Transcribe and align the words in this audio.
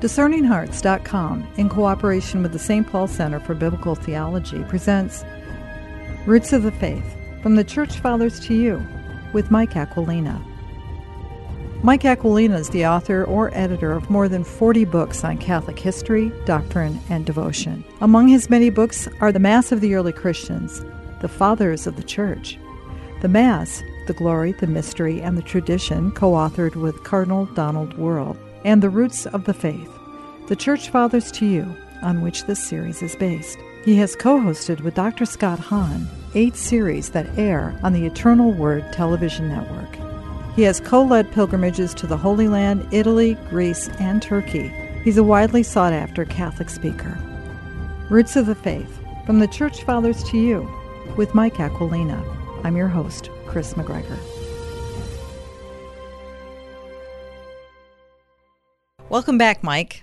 DiscerningHearts.com, 0.00 1.46
in 1.58 1.68
cooperation 1.68 2.42
with 2.42 2.52
the 2.52 2.58
St. 2.58 2.86
Paul 2.86 3.06
Center 3.06 3.38
for 3.38 3.54
Biblical 3.54 3.94
Theology, 3.94 4.64
presents 4.64 5.24
Roots 6.24 6.54
of 6.54 6.62
the 6.62 6.72
Faith 6.72 7.04
From 7.42 7.56
the 7.56 7.64
Church 7.64 7.98
Fathers 7.98 8.40
to 8.40 8.54
You 8.54 8.82
with 9.34 9.50
Mike 9.50 9.76
Aquilina. 9.76 10.42
Mike 11.82 12.04
Aquilina 12.04 12.58
is 12.58 12.70
the 12.70 12.86
author 12.86 13.24
or 13.24 13.54
editor 13.54 13.92
of 13.92 14.08
more 14.08 14.26
than 14.26 14.42
40 14.42 14.86
books 14.86 15.22
on 15.22 15.36
Catholic 15.36 15.78
history, 15.78 16.32
doctrine, 16.46 16.98
and 17.10 17.26
devotion. 17.26 17.84
Among 18.00 18.28
his 18.28 18.48
many 18.48 18.70
books 18.70 19.06
are 19.20 19.32
The 19.32 19.38
Mass 19.38 19.70
of 19.70 19.82
the 19.82 19.94
Early 19.94 20.12
Christians, 20.12 20.82
The 21.20 21.28
Fathers 21.28 21.86
of 21.86 21.96
the 21.96 22.02
Church, 22.02 22.58
The 23.20 23.28
Mass, 23.28 23.82
The 24.06 24.14
Glory, 24.14 24.52
the 24.52 24.66
Mystery, 24.66 25.20
and 25.20 25.36
the 25.36 25.42
Tradition, 25.42 26.10
co 26.12 26.32
authored 26.32 26.76
with 26.76 27.04
Cardinal 27.04 27.44
Donald 27.46 27.96
Wuerl 27.98 28.38
and 28.64 28.82
The 28.82 28.90
Roots 28.90 29.26
of 29.26 29.44
the 29.44 29.54
Faith, 29.54 29.90
The 30.50 30.56
Church 30.56 30.88
Fathers 30.88 31.30
to 31.30 31.46
You, 31.46 31.76
on 32.02 32.22
which 32.22 32.46
this 32.46 32.58
series 32.58 33.02
is 33.02 33.14
based. 33.14 33.56
He 33.84 33.94
has 33.98 34.16
co 34.16 34.40
hosted 34.40 34.80
with 34.80 34.96
Dr. 34.96 35.24
Scott 35.24 35.60
Hahn 35.60 36.08
eight 36.34 36.56
series 36.56 37.10
that 37.10 37.38
air 37.38 37.78
on 37.84 37.92
the 37.92 38.04
Eternal 38.04 38.50
Word 38.50 38.92
television 38.92 39.48
network. 39.48 39.96
He 40.56 40.62
has 40.62 40.80
co 40.80 41.04
led 41.04 41.30
pilgrimages 41.30 41.94
to 41.94 42.08
the 42.08 42.16
Holy 42.16 42.48
Land, 42.48 42.84
Italy, 42.90 43.34
Greece, 43.48 43.90
and 44.00 44.20
Turkey. 44.20 44.72
He's 45.04 45.18
a 45.18 45.22
widely 45.22 45.62
sought 45.62 45.92
after 45.92 46.24
Catholic 46.24 46.68
speaker. 46.68 47.16
Roots 48.10 48.34
of 48.34 48.46
the 48.46 48.56
Faith 48.56 48.98
From 49.26 49.38
the 49.38 49.46
Church 49.46 49.84
Fathers 49.84 50.24
to 50.30 50.36
You 50.36 50.68
with 51.16 51.32
Mike 51.32 51.60
Aquilina. 51.60 52.20
I'm 52.64 52.76
your 52.76 52.88
host, 52.88 53.30
Chris 53.46 53.74
McGregor. 53.74 54.18
Welcome 59.08 59.38
back, 59.38 59.62
Mike. 59.62 60.02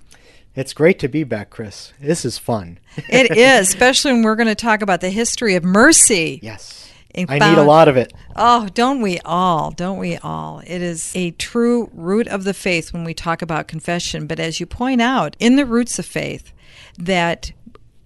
It's 0.58 0.74
great 0.74 0.98
to 1.00 1.08
be 1.08 1.24
back, 1.24 1.52
Chris. 1.52 1.94
This 2.00 2.26
is 2.26 2.40
fun. 2.40 2.80
it 2.96 3.30
is, 3.38 3.70
especially 3.70 4.14
when 4.14 4.24
we're 4.24 4.36
going 4.36 4.48
to 4.48 4.56
talk 4.56 4.82
about 4.82 5.02
the 5.02 5.12
history 5.12 5.54
of 5.54 5.64
mercy. 5.64 6.40
Yes. 6.42 6.92
I 7.16 7.38
need 7.38 7.60
a 7.60 7.64
lot 7.64 7.88
of 7.88 7.96
it. 7.96 8.12
Oh, 8.36 8.68
don't 8.74 9.02
we 9.02 9.20
all? 9.20 9.70
Don't 9.70 10.00
we 10.00 10.18
all? 10.18 10.64
It 10.66 10.82
is 10.82 11.16
a 11.16 11.30
true 11.32 11.92
root 11.94 12.28
of 12.28 12.44
the 12.44 12.56
faith 12.56 12.92
when 12.92 13.04
we 13.04 13.14
talk 13.14 13.44
about 13.44 13.68
confession. 13.68 14.26
But 14.26 14.40
as 14.40 14.60
you 14.60 14.66
point 14.66 15.00
out, 15.00 15.36
in 15.40 15.58
the 15.58 15.66
roots 15.66 16.00
of 16.00 16.08
faith, 16.08 16.52
that 16.98 17.52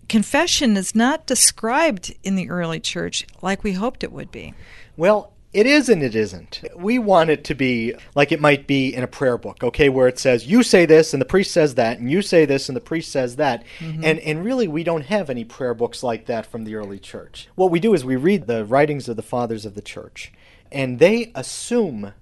confession 0.10 0.76
is 0.76 0.94
not 0.94 1.26
described 1.26 2.14
in 2.22 2.36
the 2.36 2.50
early 2.50 2.82
church 2.82 3.26
like 3.42 3.64
we 3.64 3.72
hoped 3.74 4.04
it 4.04 4.12
would 4.12 4.30
be. 4.30 4.54
Well, 4.98 5.32
it 5.54 5.66
is 5.66 5.90
and 5.90 6.02
it 6.02 6.16
isn't. 6.16 6.62
We 6.76 6.98
want 6.98 7.30
it 7.30 7.44
to 7.46 7.56
be 7.56 7.94
like 8.16 8.32
it 8.32 8.40
might 8.40 8.68
be 8.68 8.94
in 8.94 9.04
a 9.04 9.08
prayer 9.08 9.38
book, 9.38 9.64
okay, 9.64 9.90
where 9.90 10.08
it 10.08 10.18
says 10.18 10.48
you 10.48 10.64
say 10.64 10.86
this 10.86 11.14
and 11.14 11.22
the 11.22 11.26
priest 11.26 11.52
says 11.52 11.76
that, 11.76 12.00
and 12.00 12.10
you 12.10 12.22
say 12.22 12.46
this 12.46 12.70
and 12.70 12.76
the 12.76 12.82
priest 12.82 13.12
says 13.12 13.36
that. 13.36 13.64
Mm-hmm. 13.80 14.04
And 14.06 14.20
and 14.20 14.46
really 14.46 14.68
we 14.68 14.84
don't 14.84 15.06
have 15.06 15.30
any 15.30 15.44
prayer 15.44 15.74
books 15.74 16.04
like 16.04 16.26
that 16.28 16.46
from 16.46 16.64
the 16.64 16.76
early 16.76 17.00
church. 17.00 17.50
What 17.56 17.72
we 17.72 17.80
do 17.80 17.94
is 17.94 18.06
we 18.06 18.16
read 18.16 18.48
the 18.48 18.64
writings 18.64 19.10
of 19.10 19.18
the 19.18 19.22
fathers 19.22 19.66
of 19.66 19.76
the 19.76 19.82
church, 19.82 20.32
and 20.72 21.00
they 21.00 21.32
assume 21.36 22.14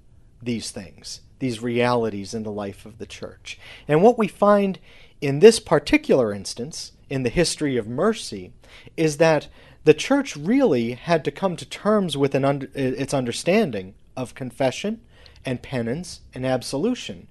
these 0.42 0.72
things, 0.72 1.22
these 1.40 1.62
realities 1.62 2.34
in 2.34 2.44
the 2.44 2.52
life 2.52 2.86
of 2.86 2.98
the 2.98 3.06
church. 3.06 3.60
And 3.88 4.02
what 4.02 4.18
we 4.18 4.28
find 4.28 4.80
in 5.22 5.40
this 5.40 5.60
particular 5.60 6.34
instance, 6.34 6.94
in 7.10 7.24
the 7.24 7.30
history 7.30 7.78
of 7.78 7.88
mercy, 7.88 8.54
is 8.96 9.18
that 9.18 9.50
the 9.86 9.94
church 9.94 10.36
really 10.36 10.94
had 10.94 11.24
to 11.26 11.32
come 11.32 11.56
to 11.56 11.66
terms 11.66 12.18
with 12.18 12.36
its 12.36 13.14
understanding 13.14 13.96
of 14.16 14.36
confession 14.36 15.02
and 15.46 15.62
penance 15.62 16.22
and 16.34 16.46
absolution. 16.46 17.28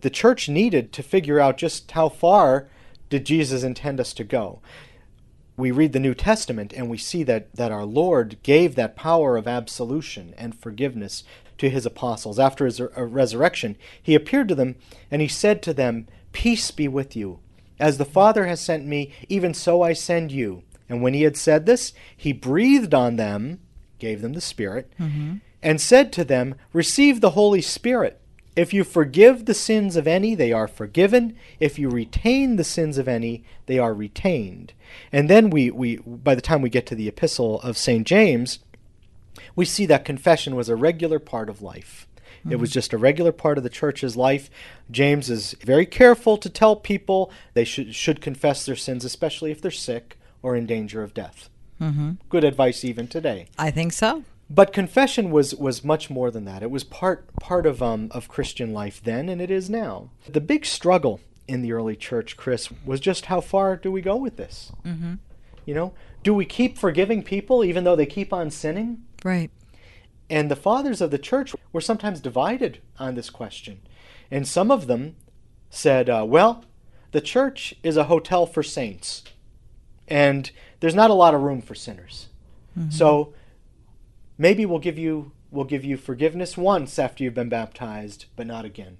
The 0.00 0.10
church 0.10 0.48
needed 0.48 0.92
to 0.94 1.02
figure 1.02 1.40
out 1.40 1.58
just 1.58 1.90
how 1.90 2.08
far 2.08 2.68
did 3.10 3.26
Jesus 3.26 3.62
intend 3.62 4.00
us 4.00 4.14
to 4.14 4.24
go. 4.24 4.60
We 5.56 5.70
read 5.70 5.92
the 5.92 6.00
New 6.00 6.14
Testament 6.14 6.72
and 6.72 6.88
we 6.88 6.96
see 6.96 7.22
that, 7.24 7.54
that 7.54 7.72
our 7.72 7.84
Lord 7.84 8.38
gave 8.42 8.76
that 8.76 8.96
power 8.96 9.36
of 9.36 9.46
absolution 9.46 10.32
and 10.38 10.54
forgiveness 10.54 11.22
to 11.58 11.68
his 11.68 11.84
apostles. 11.84 12.38
After 12.38 12.64
his 12.64 12.80
uh, 12.80 12.88
resurrection, 12.96 13.76
he 14.02 14.14
appeared 14.14 14.48
to 14.48 14.54
them 14.54 14.76
and 15.10 15.20
he 15.20 15.28
said 15.28 15.62
to 15.62 15.74
them, 15.74 16.06
Peace 16.32 16.70
be 16.70 16.88
with 16.88 17.14
you. 17.14 17.40
As 17.78 17.98
the 17.98 18.06
Father 18.06 18.46
has 18.46 18.60
sent 18.60 18.86
me, 18.86 19.12
even 19.28 19.52
so 19.52 19.82
I 19.82 19.92
send 19.92 20.32
you. 20.32 20.62
And 20.90 21.00
when 21.00 21.14
he 21.14 21.22
had 21.22 21.36
said 21.36 21.64
this, 21.64 21.92
he 22.14 22.32
breathed 22.32 22.92
on 22.92 23.14
them, 23.14 23.60
gave 24.00 24.20
them 24.20 24.32
the 24.32 24.40
Spirit, 24.40 24.92
mm-hmm. 24.98 25.36
and 25.62 25.80
said 25.80 26.12
to 26.12 26.24
them, 26.24 26.56
Receive 26.72 27.20
the 27.20 27.30
Holy 27.30 27.62
Spirit. 27.62 28.20
If 28.56 28.74
you 28.74 28.82
forgive 28.82 29.46
the 29.46 29.54
sins 29.54 29.94
of 29.94 30.08
any, 30.08 30.34
they 30.34 30.52
are 30.52 30.66
forgiven. 30.66 31.36
If 31.60 31.78
you 31.78 31.88
retain 31.88 32.56
the 32.56 32.64
sins 32.64 32.98
of 32.98 33.06
any, 33.06 33.44
they 33.66 33.78
are 33.78 33.94
retained. 33.94 34.72
And 35.12 35.30
then 35.30 35.48
we, 35.48 35.70
we 35.70 35.98
by 35.98 36.34
the 36.34 36.40
time 36.40 36.60
we 36.60 36.68
get 36.68 36.86
to 36.86 36.96
the 36.96 37.06
epistle 37.06 37.60
of 37.62 37.78
St. 37.78 38.04
James, 38.04 38.58
we 39.54 39.64
see 39.64 39.86
that 39.86 40.04
confession 40.04 40.56
was 40.56 40.68
a 40.68 40.74
regular 40.74 41.20
part 41.20 41.48
of 41.48 41.62
life. 41.62 42.08
It 42.48 42.56
was 42.56 42.70
mm-hmm. 42.70 42.74
just 42.74 42.92
a 42.94 42.98
regular 42.98 43.32
part 43.32 43.58
of 43.58 43.64
the 43.64 43.70
church's 43.70 44.16
life. 44.16 44.50
James 44.90 45.28
is 45.28 45.54
very 45.62 45.84
careful 45.84 46.38
to 46.38 46.48
tell 46.48 46.74
people 46.74 47.30
they 47.52 47.64
should, 47.64 47.94
should 47.94 48.22
confess 48.22 48.64
their 48.64 48.76
sins, 48.76 49.04
especially 49.04 49.50
if 49.50 49.60
they're 49.60 49.70
sick 49.70 50.16
or 50.42 50.56
in 50.56 50.66
danger 50.66 51.02
of 51.02 51.14
death. 51.14 51.48
Mm-hmm. 51.80 52.12
Good 52.28 52.44
advice 52.44 52.84
even 52.84 53.08
today. 53.08 53.46
I 53.58 53.70
think 53.70 53.92
so. 53.92 54.24
But 54.52 54.72
confession 54.72 55.30
was, 55.30 55.54
was 55.54 55.84
much 55.84 56.10
more 56.10 56.30
than 56.30 56.44
that. 56.44 56.62
It 56.62 56.70
was 56.70 56.82
part 56.82 57.34
part 57.36 57.66
of 57.66 57.80
um, 57.80 58.08
of 58.10 58.28
Christian 58.28 58.72
life 58.72 59.00
then, 59.02 59.28
and 59.28 59.40
it 59.40 59.50
is 59.50 59.70
now. 59.70 60.10
The 60.28 60.40
big 60.40 60.66
struggle 60.66 61.20
in 61.46 61.62
the 61.62 61.72
early 61.72 61.94
church, 61.96 62.36
Chris, 62.36 62.68
was 62.84 62.98
just 62.98 63.26
how 63.26 63.40
far 63.40 63.76
do 63.76 63.92
we 63.92 64.00
go 64.00 64.16
with 64.16 64.36
this? 64.36 64.72
Mm-hmm. 64.84 65.14
You 65.64 65.74
know, 65.74 65.92
do 66.24 66.34
we 66.34 66.44
keep 66.44 66.76
forgiving 66.76 67.22
people 67.22 67.64
even 67.64 67.84
though 67.84 67.96
they 67.96 68.06
keep 68.06 68.32
on 68.32 68.50
sinning? 68.50 69.04
Right. 69.24 69.50
And 70.28 70.50
the 70.50 70.56
fathers 70.56 71.00
of 71.00 71.12
the 71.12 71.18
church 71.18 71.54
were 71.72 71.80
sometimes 71.80 72.20
divided 72.20 72.80
on 72.98 73.14
this 73.14 73.30
question, 73.30 73.80
and 74.32 74.46
some 74.46 74.72
of 74.72 74.88
them 74.88 75.14
said, 75.70 76.10
uh, 76.10 76.24
"Well, 76.26 76.64
the 77.12 77.20
church 77.20 77.74
is 77.84 77.96
a 77.96 78.04
hotel 78.04 78.46
for 78.46 78.64
saints." 78.64 79.22
And 80.10 80.50
there's 80.80 80.94
not 80.94 81.10
a 81.10 81.14
lot 81.14 81.34
of 81.34 81.42
room 81.42 81.62
for 81.62 81.74
sinners. 81.74 82.28
Mm-hmm. 82.78 82.90
So 82.90 83.32
maybe 84.36 84.66
we'll 84.66 84.80
give 84.80 84.98
you 84.98 85.32
we'll 85.50 85.64
give 85.64 85.84
you 85.84 85.96
forgiveness 85.96 86.56
once 86.56 86.98
after 86.98 87.24
you've 87.24 87.34
been 87.34 87.48
baptized, 87.48 88.26
but 88.36 88.46
not 88.46 88.64
again. 88.64 88.98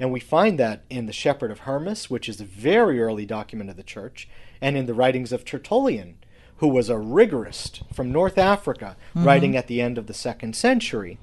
And 0.00 0.12
we 0.12 0.20
find 0.20 0.58
that 0.58 0.84
in 0.90 1.06
the 1.06 1.12
Shepherd 1.12 1.50
of 1.50 1.60
Hermas, 1.60 2.08
which 2.08 2.28
is 2.28 2.40
a 2.40 2.44
very 2.44 3.00
early 3.00 3.26
document 3.26 3.70
of 3.70 3.76
the 3.76 3.82
church, 3.82 4.28
and 4.60 4.76
in 4.76 4.86
the 4.86 4.94
writings 4.94 5.32
of 5.32 5.44
Tertullian, 5.44 6.18
who 6.58 6.68
was 6.68 6.90
a 6.90 6.94
rigorist 6.94 7.82
from 7.92 8.12
North 8.12 8.38
Africa, 8.38 8.96
mm-hmm. 9.10 9.26
writing 9.26 9.56
at 9.56 9.66
the 9.66 9.80
end 9.80 9.98
of 9.98 10.06
the 10.06 10.14
second 10.14 10.54
century. 10.54 11.18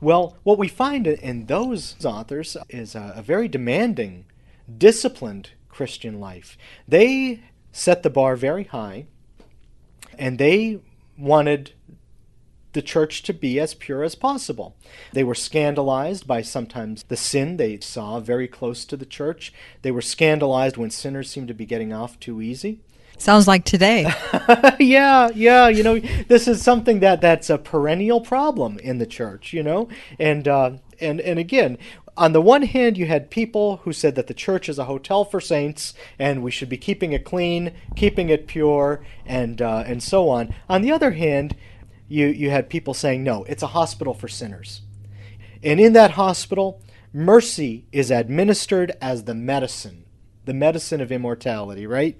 Well, 0.00 0.36
what 0.42 0.58
we 0.58 0.68
find 0.68 1.06
in 1.06 1.46
those 1.46 2.04
authors 2.04 2.56
is 2.68 2.94
a, 2.94 3.14
a 3.16 3.22
very 3.22 3.48
demanding, 3.48 4.26
disciplined 4.76 5.50
Christian 5.68 6.20
life. 6.20 6.58
They 6.86 7.40
set 7.78 8.02
the 8.02 8.10
bar 8.10 8.36
very 8.36 8.64
high, 8.64 9.06
and 10.18 10.38
they 10.38 10.80
wanted 11.16 11.72
the 12.72 12.82
church 12.82 13.22
to 13.22 13.32
be 13.32 13.58
as 13.58 13.74
pure 13.74 14.02
as 14.02 14.14
possible. 14.14 14.76
They 15.12 15.24
were 15.24 15.34
scandalized 15.34 16.26
by 16.26 16.42
sometimes 16.42 17.04
the 17.04 17.16
sin 17.16 17.56
they 17.56 17.80
saw 17.80 18.20
very 18.20 18.46
close 18.46 18.84
to 18.86 18.96
the 18.96 19.06
church. 19.06 19.52
They 19.82 19.90
were 19.90 20.02
scandalized 20.02 20.76
when 20.76 20.90
sinners 20.90 21.30
seemed 21.30 21.48
to 21.48 21.54
be 21.54 21.66
getting 21.66 21.92
off 21.92 22.20
too 22.20 22.42
easy. 22.42 22.80
Sounds 23.16 23.48
like 23.48 23.64
today. 23.64 24.02
yeah, 24.78 25.28
yeah. 25.34 25.68
You 25.68 25.82
know, 25.82 25.98
this 26.28 26.46
is 26.46 26.62
something 26.62 27.00
that 27.00 27.20
that's 27.20 27.50
a 27.50 27.58
perennial 27.58 28.20
problem 28.20 28.78
in 28.78 28.98
the 28.98 29.06
church. 29.06 29.52
You 29.52 29.64
know, 29.64 29.88
and 30.20 30.46
uh, 30.46 30.72
and 31.00 31.20
and 31.20 31.38
again, 31.38 31.78
on 32.18 32.32
the 32.32 32.42
one 32.42 32.62
hand, 32.62 32.98
you 32.98 33.06
had 33.06 33.30
people 33.30 33.78
who 33.78 33.92
said 33.92 34.16
that 34.16 34.26
the 34.26 34.34
church 34.34 34.68
is 34.68 34.78
a 34.78 34.86
hotel 34.86 35.24
for 35.24 35.40
saints 35.40 35.94
and 36.18 36.42
we 36.42 36.50
should 36.50 36.68
be 36.68 36.76
keeping 36.76 37.12
it 37.12 37.24
clean, 37.24 37.72
keeping 37.94 38.28
it 38.28 38.48
pure, 38.48 39.04
and 39.24 39.62
uh, 39.62 39.84
and 39.86 40.02
so 40.02 40.28
on. 40.28 40.52
On 40.68 40.82
the 40.82 40.90
other 40.90 41.12
hand, 41.12 41.56
you 42.08 42.26
you 42.26 42.50
had 42.50 42.68
people 42.68 42.92
saying 42.92 43.22
no, 43.22 43.44
it's 43.44 43.62
a 43.62 43.68
hospital 43.68 44.14
for 44.14 44.26
sinners, 44.26 44.82
and 45.62 45.78
in 45.78 45.92
that 45.92 46.12
hospital, 46.12 46.82
mercy 47.12 47.86
is 47.92 48.10
administered 48.10 48.92
as 49.00 49.24
the 49.24 49.34
medicine, 49.34 50.04
the 50.44 50.54
medicine 50.54 51.00
of 51.00 51.12
immortality. 51.12 51.86
Right? 51.86 52.18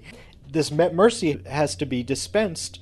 This 0.49 0.71
mercy 0.71 1.43
has 1.45 1.75
to 1.75 1.85
be 1.85 2.03
dispensed 2.03 2.79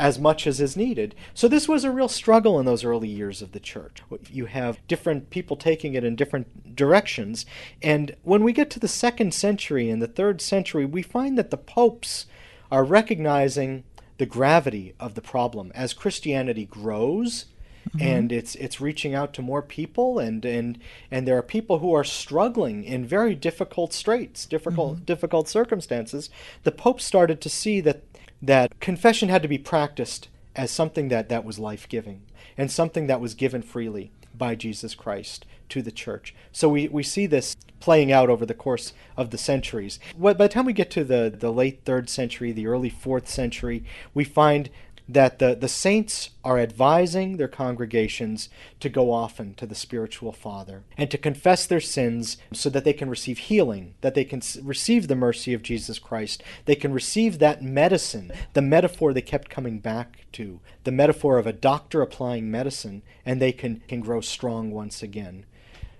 as 0.00 0.18
much 0.18 0.46
as 0.46 0.62
is 0.62 0.78
needed. 0.78 1.14
So 1.34 1.46
this 1.46 1.68
was 1.68 1.84
a 1.84 1.90
real 1.90 2.08
struggle 2.08 2.58
in 2.58 2.64
those 2.64 2.84
early 2.84 3.06
years 3.06 3.42
of 3.42 3.52
the 3.52 3.60
church. 3.60 4.02
You 4.30 4.46
have 4.46 4.84
different 4.88 5.28
people 5.28 5.56
taking 5.56 5.92
it 5.92 6.02
in 6.02 6.16
different 6.16 6.74
directions. 6.74 7.44
And 7.82 8.16
when 8.22 8.42
we 8.42 8.54
get 8.54 8.70
to 8.70 8.80
the 8.80 8.88
second 8.88 9.34
century 9.34 9.90
and 9.90 10.00
the 10.00 10.08
third 10.08 10.40
century, 10.40 10.86
we 10.86 11.02
find 11.02 11.36
that 11.36 11.50
the 11.50 11.58
popes 11.58 12.24
are 12.72 12.82
recognizing 12.82 13.84
the 14.16 14.24
gravity 14.24 14.94
of 14.98 15.14
the 15.14 15.20
problem. 15.20 15.70
As 15.74 15.92
Christianity 15.92 16.64
grows, 16.64 17.44
Mm-hmm. 17.88 18.06
And 18.06 18.30
it's 18.30 18.54
it's 18.56 18.80
reaching 18.80 19.14
out 19.14 19.32
to 19.34 19.42
more 19.42 19.62
people, 19.62 20.18
and 20.18 20.44
and 20.44 20.78
and 21.10 21.26
there 21.26 21.38
are 21.38 21.42
people 21.42 21.78
who 21.78 21.94
are 21.94 22.04
struggling 22.04 22.84
in 22.84 23.06
very 23.06 23.34
difficult 23.34 23.94
straits, 23.94 24.44
difficult 24.44 24.96
mm-hmm. 24.96 25.04
difficult 25.04 25.48
circumstances. 25.48 26.28
The 26.62 26.72
Pope 26.72 27.00
started 27.00 27.40
to 27.40 27.48
see 27.48 27.80
that 27.80 28.09
that 28.42 28.80
confession 28.80 29.28
had 29.28 29.42
to 29.42 29.48
be 29.48 29.58
practiced 29.58 30.28
as 30.56 30.70
something 30.70 31.08
that, 31.08 31.28
that 31.28 31.44
was 31.44 31.58
life 31.58 31.88
giving 31.88 32.22
and 32.56 32.70
something 32.70 33.06
that 33.06 33.20
was 33.20 33.34
given 33.34 33.62
freely 33.62 34.10
by 34.36 34.54
Jesus 34.54 34.94
Christ 34.94 35.46
to 35.68 35.82
the 35.82 35.92
church. 35.92 36.34
So 36.52 36.68
we, 36.68 36.88
we 36.88 37.02
see 37.02 37.26
this 37.26 37.56
playing 37.78 38.12
out 38.12 38.28
over 38.28 38.44
the 38.44 38.54
course 38.54 38.92
of 39.16 39.30
the 39.30 39.38
centuries. 39.38 39.98
By 40.18 40.32
the 40.34 40.48
time 40.48 40.66
we 40.66 40.72
get 40.72 40.90
to 40.92 41.04
the, 41.04 41.34
the 41.34 41.52
late 41.52 41.80
third 41.84 42.10
century, 42.10 42.52
the 42.52 42.66
early 42.66 42.90
fourth 42.90 43.28
century, 43.28 43.84
we 44.12 44.24
find 44.24 44.70
that 45.12 45.38
the, 45.38 45.54
the 45.54 45.68
saints 45.68 46.30
are 46.44 46.58
advising 46.58 47.36
their 47.36 47.48
congregations 47.48 48.48
to 48.78 48.88
go 48.88 49.12
often 49.12 49.54
to 49.54 49.66
the 49.66 49.74
spiritual 49.74 50.32
father 50.32 50.82
and 50.96 51.10
to 51.10 51.18
confess 51.18 51.66
their 51.66 51.80
sins 51.80 52.36
so 52.52 52.70
that 52.70 52.84
they 52.84 52.92
can 52.92 53.10
receive 53.10 53.38
healing, 53.38 53.94
that 54.00 54.14
they 54.14 54.24
can 54.24 54.40
receive 54.62 55.08
the 55.08 55.16
mercy 55.16 55.52
of 55.52 55.62
Jesus 55.62 55.98
Christ. 55.98 56.42
They 56.64 56.76
can 56.76 56.92
receive 56.92 57.38
that 57.38 57.62
medicine, 57.62 58.30
the 58.52 58.62
metaphor 58.62 59.12
they 59.12 59.22
kept 59.22 59.50
coming 59.50 59.80
back 59.80 60.26
to, 60.32 60.60
the 60.84 60.92
metaphor 60.92 61.38
of 61.38 61.46
a 61.46 61.52
doctor 61.52 62.02
applying 62.02 62.50
medicine, 62.50 63.02
and 63.26 63.40
they 63.40 63.52
can, 63.52 63.82
can 63.88 64.00
grow 64.00 64.20
strong 64.20 64.70
once 64.70 65.02
again. 65.02 65.44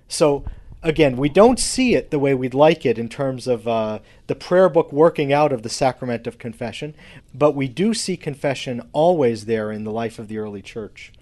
So 0.06 0.44
again, 0.82 1.16
we 1.16 1.28
don't 1.28 1.58
see 1.58 1.94
it 1.94 2.10
the 2.10 2.18
way 2.18 2.34
we'd 2.34 2.54
like 2.54 2.86
it 2.86 2.98
in 2.98 3.08
terms 3.08 3.46
of 3.46 3.68
uh, 3.68 3.98
the 4.26 4.34
prayer 4.34 4.68
book 4.68 4.92
working 4.92 5.32
out 5.32 5.52
of 5.52 5.62
the 5.62 5.68
sacrament 5.68 6.26
of 6.26 6.38
confession, 6.38 6.94
but 7.34 7.54
we 7.54 7.68
do 7.68 7.94
see 7.94 8.16
confession 8.16 8.88
always 8.92 9.44
there 9.44 9.70
in 9.70 9.84
the 9.84 9.92
life 9.92 10.18
of 10.18 10.28
the 10.28 10.38
early 10.38 10.62
church. 10.62 11.12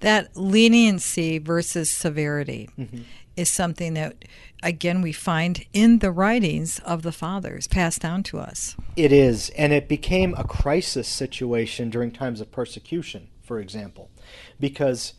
That 0.00 0.36
leniency 0.36 1.38
versus 1.38 1.90
severity 1.90 2.70
mm-hmm. 2.78 3.02
is 3.36 3.50
something 3.50 3.94
that, 3.94 4.24
again, 4.62 5.02
we 5.02 5.12
find 5.12 5.64
in 5.72 5.98
the 5.98 6.10
writings 6.10 6.78
of 6.80 7.02
the 7.02 7.12
fathers 7.12 7.66
passed 7.66 8.00
down 8.00 8.22
to 8.24 8.38
us. 8.38 8.76
It 8.96 9.12
is, 9.12 9.50
and 9.50 9.72
it 9.72 9.88
became 9.88 10.34
a 10.36 10.44
crisis 10.44 11.06
situation 11.06 11.90
during 11.90 12.12
times 12.12 12.40
of 12.40 12.50
persecution, 12.50 13.28
for 13.42 13.60
example, 13.60 14.10
because, 14.58 15.14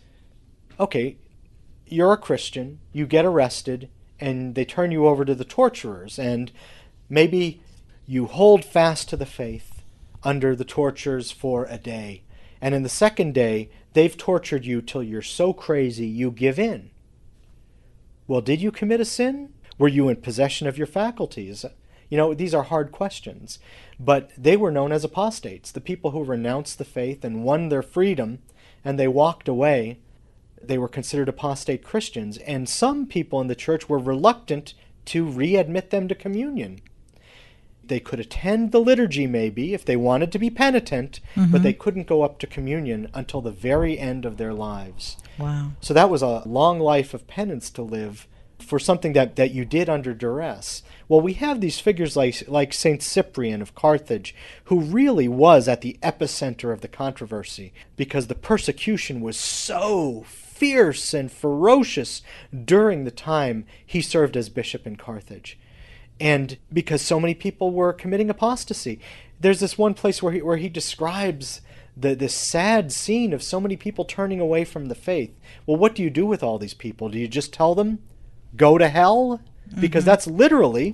okay, 0.79 1.17
you're 1.91 2.13
a 2.13 2.17
Christian, 2.17 2.79
you 2.93 3.05
get 3.05 3.25
arrested, 3.25 3.89
and 4.19 4.55
they 4.55 4.65
turn 4.65 4.91
you 4.91 5.07
over 5.07 5.25
to 5.25 5.35
the 5.35 5.45
torturers, 5.45 6.17
and 6.17 6.51
maybe 7.09 7.61
you 8.05 8.27
hold 8.27 8.63
fast 8.63 9.09
to 9.09 9.17
the 9.17 9.25
faith 9.25 9.83
under 10.23 10.55
the 10.55 10.65
tortures 10.65 11.31
for 11.31 11.65
a 11.65 11.77
day. 11.77 12.23
And 12.61 12.75
in 12.75 12.83
the 12.83 12.89
second 12.89 13.33
day, 13.33 13.69
they've 13.93 14.15
tortured 14.15 14.65
you 14.65 14.81
till 14.81 15.03
you're 15.03 15.21
so 15.21 15.51
crazy 15.51 16.05
you 16.05 16.31
give 16.31 16.59
in. 16.59 16.91
Well, 18.27 18.41
did 18.41 18.61
you 18.61 18.71
commit 18.71 19.01
a 19.01 19.05
sin? 19.05 19.49
Were 19.77 19.87
you 19.87 20.07
in 20.07 20.17
possession 20.17 20.67
of 20.67 20.77
your 20.77 20.87
faculties? 20.87 21.65
You 22.09 22.17
know, 22.17 22.33
these 22.33 22.53
are 22.53 22.63
hard 22.63 22.91
questions. 22.91 23.57
But 23.99 24.31
they 24.37 24.55
were 24.55 24.71
known 24.71 24.91
as 24.91 25.03
apostates, 25.03 25.71
the 25.71 25.81
people 25.81 26.11
who 26.11 26.23
renounced 26.23 26.77
the 26.77 26.85
faith 26.85 27.25
and 27.25 27.43
won 27.43 27.69
their 27.69 27.81
freedom, 27.81 28.39
and 28.85 28.99
they 28.99 29.07
walked 29.07 29.47
away 29.47 29.99
they 30.63 30.77
were 30.77 30.87
considered 30.87 31.29
apostate 31.29 31.83
Christians, 31.83 32.37
and 32.37 32.67
some 32.67 33.05
people 33.05 33.41
in 33.41 33.47
the 33.47 33.55
church 33.55 33.89
were 33.89 33.99
reluctant 33.99 34.73
to 35.05 35.25
readmit 35.25 35.89
them 35.89 36.07
to 36.07 36.15
communion. 36.15 36.81
They 37.83 37.99
could 37.99 38.19
attend 38.19 38.71
the 38.71 38.79
liturgy, 38.79 39.27
maybe, 39.27 39.73
if 39.73 39.83
they 39.83 39.95
wanted 39.95 40.31
to 40.31 40.39
be 40.39 40.49
penitent, 40.49 41.19
mm-hmm. 41.35 41.51
but 41.51 41.63
they 41.63 41.73
couldn't 41.73 42.07
go 42.07 42.21
up 42.21 42.39
to 42.39 42.47
communion 42.47 43.09
until 43.13 43.41
the 43.41 43.51
very 43.51 43.99
end 43.99 44.23
of 44.23 44.37
their 44.37 44.53
lives. 44.53 45.17
Wow. 45.37 45.71
So 45.81 45.93
that 45.93 46.09
was 46.09 46.21
a 46.21 46.43
long 46.45 46.79
life 46.79 47.13
of 47.13 47.27
penance 47.27 47.69
to 47.71 47.81
live 47.81 48.27
for 48.59 48.79
something 48.79 49.13
that, 49.13 49.35
that 49.35 49.51
you 49.51 49.65
did 49.65 49.89
under 49.89 50.13
duress. 50.13 50.83
Well, 51.07 51.19
we 51.21 51.33
have 51.33 51.59
these 51.59 51.79
figures 51.79 52.15
like, 52.15 52.47
like 52.47 52.73
St. 52.73 53.01
Cyprian 53.01 53.61
of 53.61 53.75
Carthage, 53.75 54.33
who 54.65 54.79
really 54.79 55.27
was 55.27 55.67
at 55.67 55.81
the 55.81 55.97
epicenter 56.01 56.71
of 56.71 56.81
the 56.81 56.87
controversy 56.87 57.73
because 57.97 58.27
the 58.27 58.35
persecution 58.35 59.19
was 59.19 59.35
so 59.35 60.21
fierce 60.61 61.11
and 61.11 61.31
ferocious 61.31 62.21
during 62.65 63.03
the 63.03 63.09
time 63.09 63.65
he 63.83 63.99
served 63.99 64.37
as 64.37 64.47
bishop 64.47 64.85
in 64.85 64.95
Carthage. 64.95 65.57
And 66.19 66.59
because 66.71 67.01
so 67.01 67.19
many 67.19 67.33
people 67.33 67.71
were 67.71 67.91
committing 67.91 68.29
apostasy. 68.29 68.99
There's 69.39 69.59
this 69.59 69.75
one 69.75 69.95
place 69.95 70.21
where 70.21 70.33
he, 70.33 70.41
where 70.43 70.57
he 70.57 70.69
describes 70.69 71.61
the, 71.97 72.13
this 72.13 72.35
sad 72.35 72.91
scene 72.91 73.33
of 73.33 73.41
so 73.41 73.59
many 73.59 73.75
people 73.75 74.05
turning 74.05 74.39
away 74.39 74.63
from 74.63 74.85
the 74.85 74.93
faith. 74.93 75.35
Well, 75.65 75.77
what 75.77 75.95
do 75.95 76.03
you 76.03 76.11
do 76.11 76.27
with 76.27 76.43
all 76.43 76.59
these 76.59 76.75
people? 76.75 77.09
Do 77.09 77.17
you 77.17 77.27
just 77.27 77.51
tell 77.51 77.73
them, 77.73 77.97
go 78.55 78.77
to 78.77 78.87
hell? 78.87 79.41
Because 79.79 80.03
mm-hmm. 80.03 80.09
that's 80.11 80.27
literally 80.27 80.93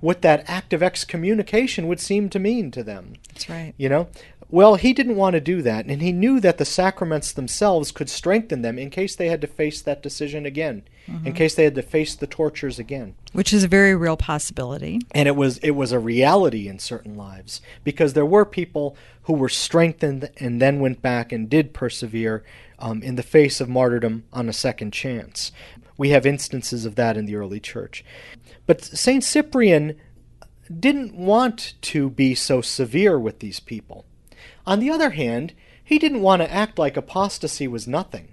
what 0.00 0.22
that 0.22 0.42
act 0.48 0.72
of 0.72 0.82
excommunication 0.82 1.86
would 1.86 2.00
seem 2.00 2.28
to 2.30 2.40
mean 2.40 2.72
to 2.72 2.82
them. 2.82 3.12
That's 3.28 3.48
right. 3.48 3.72
You 3.76 3.88
know, 3.88 4.08
well, 4.48 4.76
he 4.76 4.92
didn't 4.92 5.16
want 5.16 5.34
to 5.34 5.40
do 5.40 5.60
that, 5.62 5.86
and 5.86 6.00
he 6.00 6.12
knew 6.12 6.38
that 6.38 6.58
the 6.58 6.64
sacraments 6.64 7.32
themselves 7.32 7.90
could 7.90 8.08
strengthen 8.08 8.62
them 8.62 8.78
in 8.78 8.90
case 8.90 9.16
they 9.16 9.28
had 9.28 9.40
to 9.40 9.48
face 9.48 9.82
that 9.82 10.02
decision 10.02 10.46
again, 10.46 10.84
mm-hmm. 11.08 11.26
in 11.26 11.32
case 11.32 11.56
they 11.56 11.64
had 11.64 11.74
to 11.74 11.82
face 11.82 12.14
the 12.14 12.28
tortures 12.28 12.78
again. 12.78 13.16
Which 13.32 13.52
is 13.52 13.64
a 13.64 13.68
very 13.68 13.96
real 13.96 14.16
possibility. 14.16 15.00
And 15.10 15.26
it 15.26 15.34
was 15.34 15.58
it 15.58 15.72
was 15.72 15.90
a 15.90 15.98
reality 15.98 16.68
in 16.68 16.78
certain 16.78 17.16
lives 17.16 17.60
because 17.82 18.12
there 18.12 18.26
were 18.26 18.44
people 18.44 18.96
who 19.22 19.32
were 19.32 19.48
strengthened 19.48 20.30
and 20.38 20.62
then 20.62 20.78
went 20.78 21.02
back 21.02 21.32
and 21.32 21.50
did 21.50 21.74
persevere 21.74 22.44
um, 22.78 23.02
in 23.02 23.16
the 23.16 23.24
face 23.24 23.60
of 23.60 23.68
martyrdom 23.68 24.24
on 24.32 24.48
a 24.48 24.52
second 24.52 24.92
chance. 24.92 25.50
We 25.98 26.10
have 26.10 26.24
instances 26.24 26.84
of 26.84 26.94
that 26.94 27.16
in 27.16 27.26
the 27.26 27.36
early 27.36 27.58
church. 27.58 28.04
But 28.66 28.84
Saint 28.84 29.24
Cyprian 29.24 29.96
didn't 30.78 31.14
want 31.14 31.74
to 31.80 32.10
be 32.10 32.34
so 32.34 32.60
severe 32.60 33.18
with 33.18 33.40
these 33.40 33.60
people. 33.60 34.04
On 34.66 34.80
the 34.80 34.90
other 34.90 35.10
hand, 35.10 35.52
he 35.82 35.98
didn't 35.98 36.22
want 36.22 36.42
to 36.42 36.52
act 36.52 36.78
like 36.78 36.96
apostasy 36.96 37.68
was 37.68 37.86
nothing, 37.86 38.28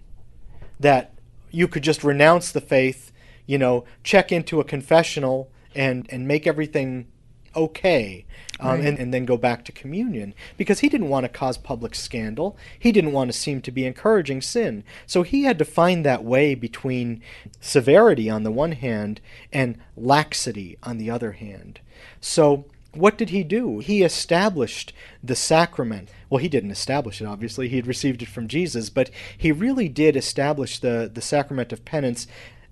that 0.79 1.13
you 1.51 1.67
could 1.67 1.83
just 1.83 2.03
renounce 2.03 2.51
the 2.51 2.61
faith, 2.61 3.11
you 3.45 3.57
know, 3.57 3.85
check 4.03 4.31
into 4.31 4.59
a 4.59 4.63
confessional 4.63 5.51
and, 5.75 6.07
and 6.09 6.27
make 6.27 6.47
everything 6.47 7.07
okay, 7.55 8.25
um, 8.59 8.69
right. 8.69 8.85
and, 8.85 8.97
and 8.97 9.13
then 9.13 9.25
go 9.25 9.37
back 9.37 9.63
to 9.65 9.71
communion. 9.71 10.33
Because 10.57 10.79
he 10.79 10.89
didn't 10.89 11.09
want 11.09 11.25
to 11.25 11.29
cause 11.29 11.57
public 11.57 11.93
scandal. 11.93 12.57
He 12.79 12.91
didn't 12.91 13.11
want 13.11 13.31
to 13.31 13.37
seem 13.37 13.61
to 13.61 13.71
be 13.71 13.85
encouraging 13.85 14.41
sin. 14.41 14.83
So 15.05 15.21
he 15.21 15.43
had 15.43 15.59
to 15.59 15.65
find 15.65 16.03
that 16.03 16.23
way 16.23 16.55
between 16.55 17.21
severity 17.61 18.29
on 18.29 18.41
the 18.41 18.51
one 18.51 18.71
hand 18.71 19.21
and 19.51 19.77
laxity 19.95 20.77
on 20.81 20.97
the 20.97 21.11
other 21.11 21.33
hand. 21.33 21.79
So 22.19 22.65
what 22.93 23.17
did 23.17 23.29
he 23.29 23.43
do? 23.43 23.79
He 23.79 24.03
established 24.03 24.93
the 25.23 25.35
sacrament. 25.35 26.09
Well, 26.29 26.39
he 26.39 26.49
didn't 26.49 26.71
establish 26.71 27.21
it, 27.21 27.25
obviously. 27.25 27.67
He 27.67 27.77
had 27.77 27.87
received 27.87 28.21
it 28.21 28.27
from 28.27 28.47
Jesus, 28.47 28.89
but 28.89 29.09
he 29.37 29.51
really 29.51 29.89
did 29.89 30.15
establish 30.15 30.79
the, 30.79 31.09
the 31.13 31.21
sacrament 31.21 31.73
of 31.73 31.85
penance 31.85 32.27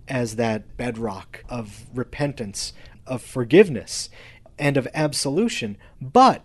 as 0.08 0.36
that 0.36 0.78
bedrock 0.78 1.44
of 1.50 1.86
repentance, 1.94 2.74
of 3.08 3.22
forgiveness, 3.22 4.10
and 4.60 4.78
of 4.78 4.88
absolution. 4.94 5.78
But 6.00 6.44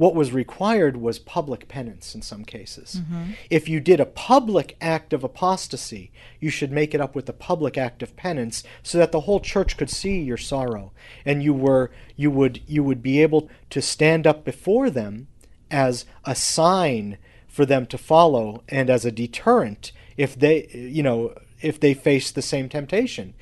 what 0.00 0.14
was 0.14 0.32
required 0.32 0.96
was 0.96 1.18
public 1.18 1.68
penance 1.68 2.14
in 2.14 2.22
some 2.22 2.42
cases. 2.42 3.02
Mm-hmm. 3.02 3.32
If 3.50 3.68
you 3.68 3.80
did 3.80 4.00
a 4.00 4.06
public 4.06 4.74
act 4.80 5.12
of 5.12 5.22
apostasy, 5.22 6.10
you 6.40 6.48
should 6.48 6.72
make 6.72 6.94
it 6.94 7.02
up 7.02 7.14
with 7.14 7.28
a 7.28 7.34
public 7.34 7.76
act 7.76 8.02
of 8.02 8.16
penance 8.16 8.64
so 8.82 8.96
that 8.96 9.12
the 9.12 9.20
whole 9.20 9.40
church 9.40 9.76
could 9.76 9.90
see 9.90 10.22
your 10.22 10.38
sorrow 10.38 10.92
and 11.26 11.42
you 11.42 11.52
were 11.52 11.90
you 12.16 12.30
would 12.30 12.62
you 12.66 12.82
would 12.82 13.02
be 13.02 13.20
able 13.20 13.50
to 13.68 13.82
stand 13.82 14.26
up 14.26 14.42
before 14.42 14.88
them 14.88 15.28
as 15.70 16.06
a 16.24 16.34
sign 16.34 17.18
for 17.46 17.66
them 17.66 17.84
to 17.84 17.98
follow 17.98 18.62
and 18.70 18.88
as 18.88 19.04
a 19.04 19.12
deterrent 19.12 19.92
if 20.16 20.34
they 20.34 20.66
you 20.72 21.02
know 21.02 21.34
if 21.60 21.78
they 21.78 21.92
faced 21.92 22.34
the 22.34 22.40
same 22.40 22.70
temptation. 22.70 23.34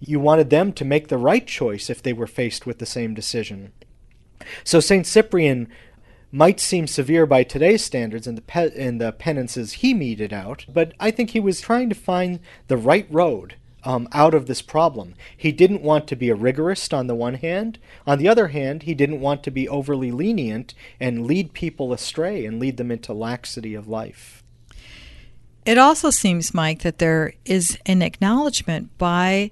You 0.00 0.18
wanted 0.18 0.48
them 0.48 0.72
to 0.72 0.84
make 0.86 1.08
the 1.08 1.18
right 1.18 1.46
choice 1.46 1.90
if 1.90 2.02
they 2.02 2.14
were 2.14 2.26
faced 2.26 2.64
with 2.64 2.78
the 2.78 2.86
same 2.86 3.12
decision. 3.12 3.72
So 4.64 4.80
St. 4.80 5.06
Cyprian 5.06 5.68
might 6.32 6.60
seem 6.60 6.86
severe 6.86 7.26
by 7.26 7.42
today's 7.42 7.84
standards 7.84 8.26
and 8.26 8.38
the 8.38 8.42
pe- 8.42 8.74
in 8.74 8.98
the 8.98 9.12
penances 9.12 9.74
he 9.74 9.94
meted 9.94 10.32
out, 10.32 10.64
but 10.72 10.92
I 11.00 11.10
think 11.10 11.30
he 11.30 11.40
was 11.40 11.60
trying 11.60 11.88
to 11.88 11.94
find 11.94 12.40
the 12.68 12.76
right 12.76 13.06
road 13.10 13.56
um, 13.84 14.08
out 14.12 14.34
of 14.34 14.46
this 14.46 14.62
problem. 14.62 15.14
He 15.36 15.52
didn't 15.52 15.82
want 15.82 16.06
to 16.08 16.16
be 16.16 16.30
a 16.30 16.36
rigorist 16.36 16.96
on 16.96 17.06
the 17.06 17.14
one 17.14 17.34
hand. 17.34 17.78
On 18.06 18.18
the 18.18 18.28
other 18.28 18.48
hand, 18.48 18.84
he 18.84 18.94
didn't 18.94 19.20
want 19.20 19.42
to 19.44 19.50
be 19.50 19.68
overly 19.68 20.10
lenient 20.10 20.74
and 20.98 21.26
lead 21.26 21.52
people 21.52 21.92
astray 21.92 22.44
and 22.44 22.60
lead 22.60 22.76
them 22.76 22.90
into 22.90 23.12
laxity 23.12 23.74
of 23.74 23.88
life. 23.88 24.42
It 25.64 25.78
also 25.78 26.10
seems, 26.10 26.54
Mike, 26.54 26.82
that 26.82 26.98
there 26.98 27.34
is 27.44 27.78
an 27.86 28.02
acknowledgement 28.02 28.96
by 28.98 29.50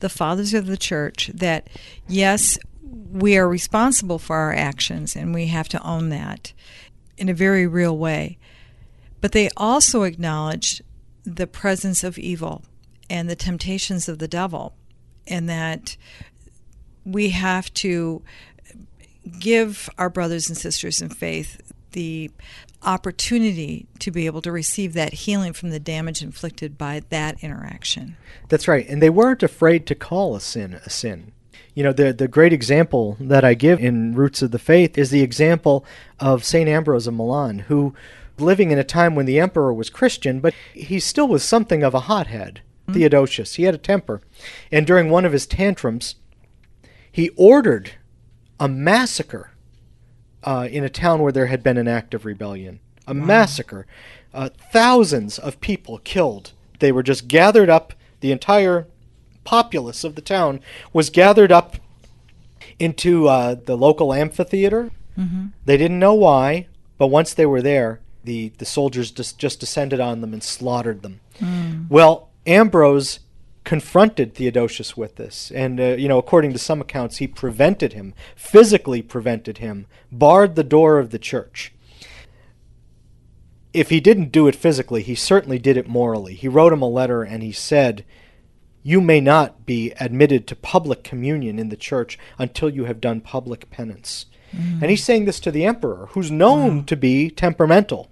the 0.00 0.08
fathers 0.08 0.54
of 0.54 0.66
the 0.66 0.76
church 0.76 1.30
that, 1.34 1.68
yes, 2.06 2.58
we 2.90 3.36
are 3.36 3.48
responsible 3.48 4.18
for 4.18 4.36
our 4.36 4.52
actions 4.52 5.16
and 5.16 5.34
we 5.34 5.46
have 5.46 5.68
to 5.68 5.82
own 5.82 6.08
that 6.10 6.52
in 7.16 7.28
a 7.28 7.34
very 7.34 7.66
real 7.66 7.96
way. 7.96 8.38
But 9.20 9.32
they 9.32 9.50
also 9.56 10.02
acknowledge 10.02 10.82
the 11.24 11.46
presence 11.46 12.04
of 12.04 12.18
evil 12.18 12.62
and 13.10 13.28
the 13.28 13.36
temptations 13.36 14.08
of 14.08 14.18
the 14.18 14.28
devil, 14.28 14.74
and 15.26 15.48
that 15.48 15.96
we 17.04 17.30
have 17.30 17.72
to 17.74 18.22
give 19.38 19.88
our 19.98 20.10
brothers 20.10 20.48
and 20.48 20.56
sisters 20.56 21.00
in 21.00 21.08
faith 21.08 21.72
the 21.92 22.30
opportunity 22.82 23.86
to 23.98 24.10
be 24.10 24.26
able 24.26 24.42
to 24.42 24.52
receive 24.52 24.92
that 24.92 25.12
healing 25.12 25.52
from 25.52 25.70
the 25.70 25.80
damage 25.80 26.22
inflicted 26.22 26.78
by 26.78 27.02
that 27.08 27.42
interaction. 27.42 28.16
That's 28.48 28.68
right. 28.68 28.86
And 28.88 29.02
they 29.02 29.10
weren't 29.10 29.42
afraid 29.42 29.86
to 29.86 29.94
call 29.94 30.36
a 30.36 30.40
sin 30.40 30.74
a 30.84 30.90
sin. 30.90 31.32
You 31.78 31.84
know, 31.84 31.92
the, 31.92 32.12
the 32.12 32.26
great 32.26 32.52
example 32.52 33.16
that 33.20 33.44
I 33.44 33.54
give 33.54 33.78
in 33.78 34.12
Roots 34.12 34.42
of 34.42 34.50
the 34.50 34.58
Faith 34.58 34.98
is 34.98 35.10
the 35.10 35.22
example 35.22 35.84
of 36.18 36.42
St. 36.42 36.68
Ambrose 36.68 37.06
of 37.06 37.14
Milan, 37.14 37.60
who, 37.60 37.94
living 38.36 38.72
in 38.72 38.80
a 38.80 38.82
time 38.82 39.14
when 39.14 39.26
the 39.26 39.38
emperor 39.38 39.72
was 39.72 39.88
Christian, 39.88 40.40
but 40.40 40.54
he 40.74 40.98
still 40.98 41.28
was 41.28 41.44
something 41.44 41.84
of 41.84 41.94
a 41.94 42.00
hothead, 42.00 42.62
mm-hmm. 42.82 42.94
Theodosius. 42.94 43.54
He 43.54 43.62
had 43.62 43.76
a 43.76 43.78
temper. 43.78 44.20
And 44.72 44.88
during 44.88 45.08
one 45.08 45.24
of 45.24 45.30
his 45.30 45.46
tantrums, 45.46 46.16
he 47.12 47.28
ordered 47.36 47.92
a 48.58 48.66
massacre 48.66 49.52
uh, 50.42 50.66
in 50.68 50.82
a 50.82 50.90
town 50.90 51.22
where 51.22 51.30
there 51.30 51.46
had 51.46 51.62
been 51.62 51.78
an 51.78 51.86
act 51.86 52.12
of 52.12 52.24
rebellion. 52.24 52.80
A 53.06 53.14
wow. 53.14 53.24
massacre. 53.24 53.86
Uh, 54.34 54.48
thousands 54.72 55.38
of 55.38 55.60
people 55.60 55.98
killed. 55.98 56.54
They 56.80 56.90
were 56.90 57.04
just 57.04 57.28
gathered 57.28 57.70
up. 57.70 57.94
The 58.18 58.32
entire 58.32 58.88
populace 59.48 60.04
of 60.04 60.14
the 60.14 60.20
town 60.20 60.60
was 60.92 61.08
gathered 61.08 61.50
up 61.50 61.76
into 62.78 63.28
uh, 63.28 63.54
the 63.54 63.78
local 63.78 64.12
amphitheater. 64.12 64.90
Mm-hmm. 65.16 65.46
They 65.64 65.78
didn't 65.78 65.98
know 65.98 66.12
why, 66.12 66.68
but 66.98 67.06
once 67.06 67.32
they 67.32 67.46
were 67.46 67.62
there, 67.62 68.00
the, 68.24 68.52
the 68.58 68.66
soldiers 68.66 69.10
just, 69.10 69.38
just 69.38 69.58
descended 69.58 70.00
on 70.00 70.20
them 70.20 70.34
and 70.34 70.42
slaughtered 70.42 71.00
them. 71.00 71.20
Mm. 71.40 71.88
Well, 71.88 72.28
Ambrose 72.46 73.20
confronted 73.64 74.34
Theodosius 74.34 74.98
with 74.98 75.16
this. 75.16 75.50
And, 75.54 75.80
uh, 75.80 75.96
you 75.96 76.08
know, 76.08 76.18
according 76.18 76.52
to 76.52 76.58
some 76.58 76.82
accounts, 76.82 77.16
he 77.16 77.26
prevented 77.26 77.94
him, 77.94 78.12
physically 78.36 79.00
prevented 79.00 79.58
him, 79.58 79.86
barred 80.12 80.56
the 80.56 80.64
door 80.64 80.98
of 80.98 81.08
the 81.08 81.18
church. 81.18 81.72
If 83.72 83.88
he 83.88 84.00
didn't 84.00 84.30
do 84.30 84.46
it 84.46 84.54
physically, 84.54 85.02
he 85.02 85.14
certainly 85.14 85.58
did 85.58 85.78
it 85.78 85.88
morally. 85.88 86.34
He 86.34 86.48
wrote 86.48 86.74
him 86.74 86.82
a 86.82 86.88
letter 86.88 87.22
and 87.22 87.42
he 87.42 87.52
said, 87.52 88.04
You 88.88 89.02
may 89.02 89.20
not 89.20 89.66
be 89.66 89.92
admitted 90.00 90.46
to 90.46 90.56
public 90.56 91.04
communion 91.04 91.58
in 91.58 91.68
the 91.68 91.76
church 91.76 92.18
until 92.38 92.70
you 92.70 92.86
have 92.86 93.02
done 93.02 93.20
public 93.20 93.68
penance. 93.68 94.24
Mm. 94.50 94.80
And 94.80 94.90
he's 94.90 95.04
saying 95.04 95.26
this 95.26 95.40
to 95.40 95.50
the 95.50 95.66
emperor, 95.66 96.08
who's 96.12 96.30
known 96.30 96.86
to 96.86 96.96
be 96.96 97.28
temperamental. 97.28 98.10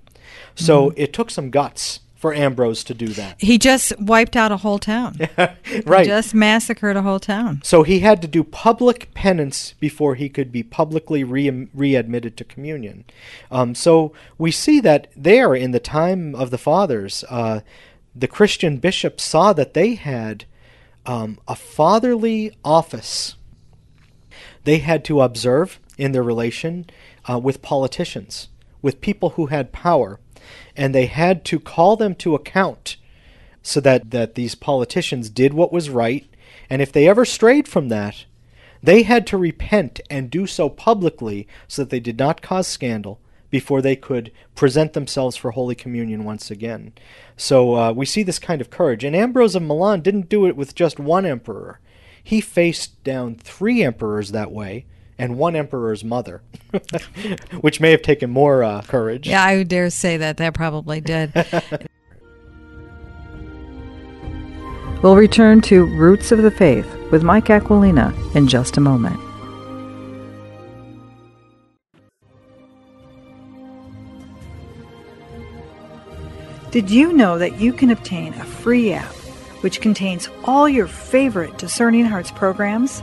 So 0.54 0.90
mm. 0.90 0.95
it 0.99 1.14
took 1.14 1.30
some 1.30 1.49
guts 1.49 2.00
for 2.14 2.35
Ambrose 2.35 2.85
to 2.85 2.92
do 2.92 3.06
that. 3.09 3.37
He 3.40 3.56
just 3.56 3.99
wiped 3.99 4.37
out 4.37 4.52
a 4.52 4.59
whole 4.59 4.78
town. 4.78 5.16
right. 5.87 6.04
He 6.04 6.11
just 6.11 6.35
massacred 6.35 6.95
a 6.95 7.00
whole 7.00 7.21
town. 7.21 7.62
So 7.64 7.83
he 7.83 8.00
had 8.00 8.21
to 8.21 8.28
do 8.28 8.45
public 8.45 9.14
penance 9.14 9.73
before 9.80 10.14
he 10.14 10.28
could 10.28 10.52
be 10.52 10.62
publicly 10.62 11.25
re- 11.25 11.68
readmitted 11.73 12.37
to 12.37 12.45
communion. 12.45 13.06
Um, 13.50 13.75
so 13.75 14.12
we 14.37 14.50
see 14.50 14.80
that 14.80 15.09
there 15.16 15.54
in 15.54 15.71
the 15.71 15.80
time 15.80 16.35
of 16.35 16.50
the 16.50 16.59
fathers, 16.59 17.25
uh, 17.30 17.61
the 18.14 18.28
Christian 18.28 18.76
bishops 18.76 19.25
saw 19.25 19.54
that 19.54 19.73
they 19.73 19.95
had 19.95 20.45
um, 21.07 21.39
a 21.49 21.57
fatherly 21.57 22.57
office. 22.65 23.37
They 24.65 24.79
had 24.79 25.05
to 25.07 25.23
observe 25.23 25.81
in 25.97 26.13
their 26.13 26.23
relation 26.23 26.87
uh, 27.29 27.39
with 27.39 27.63
politicians, 27.63 28.49
with 28.83 29.01
people 29.01 29.31
who 29.31 29.47
had 29.47 29.73
power 29.73 30.21
and 30.77 30.95
they 30.95 31.07
had 31.07 31.45
to 31.47 31.59
call 31.59 31.97
them 31.97 32.15
to 32.17 32.35
account 32.35 32.97
so 33.63 33.81
that, 33.81 34.11
that 34.11 34.35
these 34.35 34.55
politicians 34.55 35.29
did 35.29 35.53
what 35.53 35.73
was 35.73 35.91
right, 35.91 36.27
and 36.71 36.81
if 36.81 36.93
they 36.93 37.09
ever 37.09 37.25
strayed 37.25 37.67
from 37.67 37.89
that, 37.89 38.27
they 38.83 39.03
had 39.03 39.27
to 39.27 39.37
repent 39.37 40.01
and 40.09 40.31
do 40.31 40.47
so 40.47 40.69
publicly 40.69 41.49
so 41.67 41.83
that 41.83 41.91
they 41.91 41.99
did 41.99 42.19
not 42.19 42.43
cause 42.43 42.69
scandal 42.69 43.21
before 43.50 43.81
they 43.81 43.97
could 43.97 44.33
present 44.55 44.93
themselves 44.93 45.37
for 45.37 45.53
Holy 45.53 45.75
Communion 45.75 46.25
once 46.25 46.50
again. 46.50 46.93
So 47.37 47.75
uh, 47.76 47.93
we 47.93 48.07
see 48.07 48.23
this 48.23 48.38
kind 48.38 48.61
of 48.61 48.71
courage. 48.71 49.05
And 49.05 49.15
Ambrose 49.15 49.55
of 49.55 49.62
Milan 49.62 50.00
didn't 50.00 50.29
do 50.29 50.47
it 50.47 50.57
with 50.57 50.75
just 50.75 50.99
one 50.99 51.26
emperor, 51.26 51.81
he 52.23 52.41
faced 52.41 53.03
down 53.05 53.37
three 53.37 53.85
emperors 53.85 54.33
that 54.33 54.50
way 54.50 54.87
and 55.19 55.38
one 55.38 55.57
emperor's 55.57 56.05
mother, 56.05 56.43
which 57.61 57.81
may 57.81 57.91
have 57.91 58.03
taken 58.03 58.31
more 58.31 58.62
uh, 58.62 58.83
courage. 58.83 59.29
Yeah, 59.29 59.45
I 59.45 59.62
dare 59.62 59.91
say 59.91 60.17
that 60.19 60.37
that 60.38 60.53
probably 60.55 61.00
did. 61.00 61.33
we'll 65.03 65.17
return 65.17 65.61
to 65.62 65.87
Roots 65.87 66.33
of 66.33 66.43
the 66.43 66.50
Faith 66.50 66.87
with 67.11 67.23
Mike 67.23 67.47
Aquilina 67.47 68.12
in 68.35 68.49
just 68.49 68.76
a 68.76 68.81
moment. 68.81 69.21
Did 76.73 76.91
you 76.91 77.13
know 77.13 77.39
that 77.39 77.61
you 77.61 77.73
can 77.73 77.91
obtain 77.91 78.35
a 78.35 78.45
free 78.45 78.93
app 78.93 79.15
which 79.63 79.81
contains 79.81 80.29
all 80.45 80.69
your 80.69 80.89
favorite 80.89 81.57
Discerning 81.59 82.05
Hearts 82.05 82.33
programs? 82.33 83.03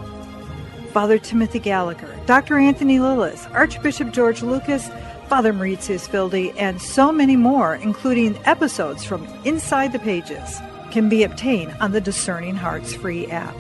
Father 0.92 1.18
Timothy 1.18 1.60
Gallagher, 1.60 2.20
Dr. 2.26 2.60
Anthony 2.60 3.00
Lilles, 3.00 3.48
Archbishop 3.54 4.12
George 4.12 4.44
Lucas, 4.44 4.90
Father 5.30 5.54
Mauritius 5.54 6.12
Wilde, 6.12 6.54
and 6.58 6.82
so 6.82 7.12
many 7.12 7.38
more, 7.38 7.76
including 7.76 8.38
episodes 8.46 9.06
from 9.06 9.26
Inside 9.46 9.94
the 9.94 10.00
Pages, 10.00 10.60
can 10.92 11.08
be 11.08 11.24
obtained 11.24 11.74
on 11.80 11.94
the 11.94 12.02
Discerning 12.02 12.56
Hearts 12.56 12.94
free 12.94 13.28
app. 13.28 13.56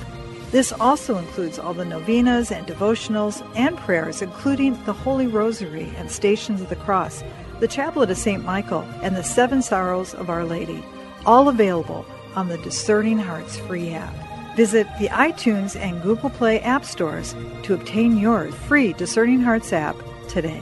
This 0.51 0.71
also 0.73 1.17
includes 1.17 1.57
all 1.57 1.73
the 1.73 1.85
novenas 1.85 2.51
and 2.51 2.67
devotionals 2.67 3.43
and 3.55 3.75
prayers, 3.77 4.21
including 4.21 4.83
the 4.83 4.93
Holy 4.93 5.25
Rosary 5.25 5.91
and 5.97 6.11
Stations 6.11 6.61
of 6.61 6.69
the 6.69 6.75
Cross, 6.75 7.23
the 7.63 7.69
Chaplet 7.69 8.11
of 8.11 8.17
St. 8.17 8.43
Michael, 8.43 8.81
and 9.01 9.15
the 9.15 9.23
Seven 9.23 9.61
Sorrows 9.61 10.13
of 10.15 10.29
Our 10.29 10.43
Lady, 10.43 10.83
all 11.25 11.47
available 11.47 12.05
on 12.35 12.49
the 12.49 12.57
Discerning 12.57 13.17
Hearts 13.17 13.57
free 13.57 13.91
app. 13.91 14.13
Visit 14.57 14.85
the 14.99 15.07
iTunes 15.07 15.79
and 15.79 16.03
Google 16.03 16.29
Play 16.29 16.59
app 16.59 16.83
stores 16.83 17.33
to 17.61 17.73
obtain 17.73 18.17
your 18.17 18.51
free 18.51 18.91
Discerning 18.91 19.39
Hearts 19.39 19.71
app 19.71 19.95
today. 20.27 20.61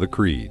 The 0.00 0.08
Creed. 0.08 0.50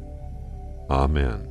Amen. 0.91 1.47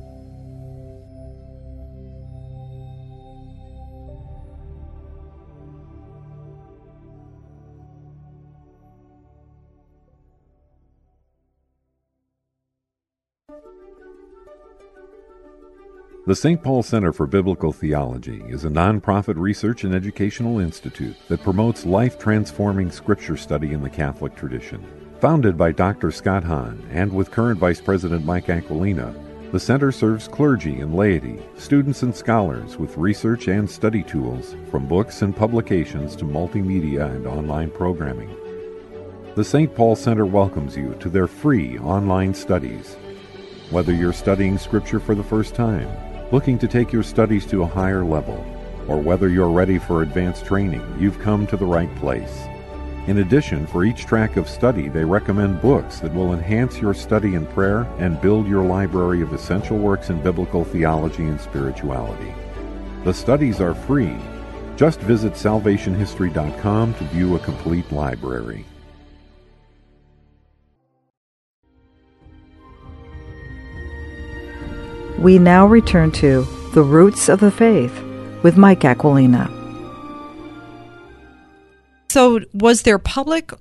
The 16.27 16.35
St. 16.35 16.61
Paul 16.61 16.83
Center 16.83 17.11
for 17.11 17.25
Biblical 17.25 17.73
Theology 17.73 18.43
is 18.47 18.63
a 18.63 18.69
nonprofit 18.69 19.37
research 19.37 19.83
and 19.83 19.95
educational 19.95 20.59
institute 20.59 21.15
that 21.29 21.41
promotes 21.41 21.83
life 21.83 22.19
transforming 22.19 22.91
scripture 22.91 23.35
study 23.35 23.73
in 23.73 23.81
the 23.81 23.89
Catholic 23.89 24.35
tradition. 24.35 24.85
Founded 25.19 25.57
by 25.57 25.71
Dr. 25.71 26.11
Scott 26.11 26.43
Hahn 26.43 26.87
and 26.91 27.11
with 27.11 27.31
current 27.31 27.59
Vice 27.59 27.81
President 27.81 28.23
Mike 28.23 28.49
Aquilina, 28.49 29.15
the 29.51 29.59
center 29.59 29.91
serves 29.91 30.29
clergy 30.29 30.79
and 30.79 30.95
laity, 30.95 31.37
students 31.57 32.03
and 32.03 32.15
scholars 32.15 32.77
with 32.77 32.95
research 32.95 33.49
and 33.49 33.69
study 33.69 34.01
tools, 34.01 34.55
from 34.69 34.87
books 34.87 35.23
and 35.23 35.35
publications 35.35 36.15
to 36.15 36.23
multimedia 36.23 37.13
and 37.13 37.27
online 37.27 37.69
programming. 37.69 38.33
The 39.35 39.43
St. 39.43 39.73
Paul 39.75 39.97
Center 39.97 40.25
welcomes 40.25 40.77
you 40.77 40.95
to 41.01 41.09
their 41.09 41.27
free 41.27 41.77
online 41.79 42.33
studies. 42.33 42.95
Whether 43.71 43.93
you're 43.93 44.13
studying 44.13 44.57
Scripture 44.57 45.01
for 45.01 45.15
the 45.15 45.23
first 45.23 45.53
time, 45.53 45.89
looking 46.31 46.57
to 46.59 46.67
take 46.67 46.93
your 46.93 47.03
studies 47.03 47.45
to 47.47 47.63
a 47.63 47.67
higher 47.67 48.05
level, 48.05 48.45
or 48.87 48.99
whether 48.99 49.27
you're 49.27 49.49
ready 49.49 49.79
for 49.79 50.01
advanced 50.01 50.45
training, 50.45 50.81
you've 50.97 51.19
come 51.19 51.45
to 51.47 51.57
the 51.57 51.65
right 51.65 51.93
place. 51.97 52.47
In 53.07 53.17
addition, 53.17 53.65
for 53.65 53.83
each 53.83 54.05
track 54.05 54.37
of 54.37 54.47
study, 54.47 54.87
they 54.87 55.03
recommend 55.03 55.61
books 55.61 55.99
that 55.99 56.13
will 56.13 56.33
enhance 56.33 56.79
your 56.79 56.93
study 56.93 57.33
in 57.33 57.47
prayer 57.47 57.87
and 57.97 58.21
build 58.21 58.47
your 58.47 58.63
library 58.63 59.21
of 59.21 59.33
essential 59.33 59.77
works 59.77 60.11
in 60.11 60.21
biblical 60.21 60.63
theology 60.63 61.23
and 61.23 61.41
spirituality. 61.41 62.31
The 63.03 63.13
studies 63.13 63.59
are 63.59 63.73
free. 63.73 64.15
Just 64.75 64.99
visit 64.99 65.33
salvationhistory.com 65.33 66.93
to 66.93 67.03
view 67.05 67.35
a 67.35 67.39
complete 67.39 67.91
library. 67.91 68.65
We 75.17 75.39
now 75.39 75.65
return 75.65 76.11
to 76.13 76.47
The 76.73 76.83
Roots 76.83 77.29
of 77.29 77.39
the 77.39 77.51
Faith 77.51 78.03
with 78.43 78.57
Mike 78.57 78.81
Aquilina. 78.81 79.60
So, 82.11 82.41
was 82.53 82.81
there 82.81 82.99
public 82.99 83.53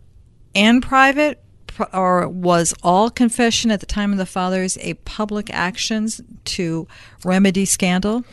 and 0.57 0.83
private, 0.83 1.41
or 1.93 2.29
was 2.29 2.75
all 2.83 3.09
confession 3.09 3.71
at 3.71 3.79
the 3.79 3.87
time 3.87 4.11
of 4.11 4.19
the 4.19 4.27
fathers 4.27 4.77
a 4.81 4.95
public 4.95 5.51
actions 5.53 6.21
to 6.47 6.89
remedy 7.25 7.65
scandal? 7.65 8.25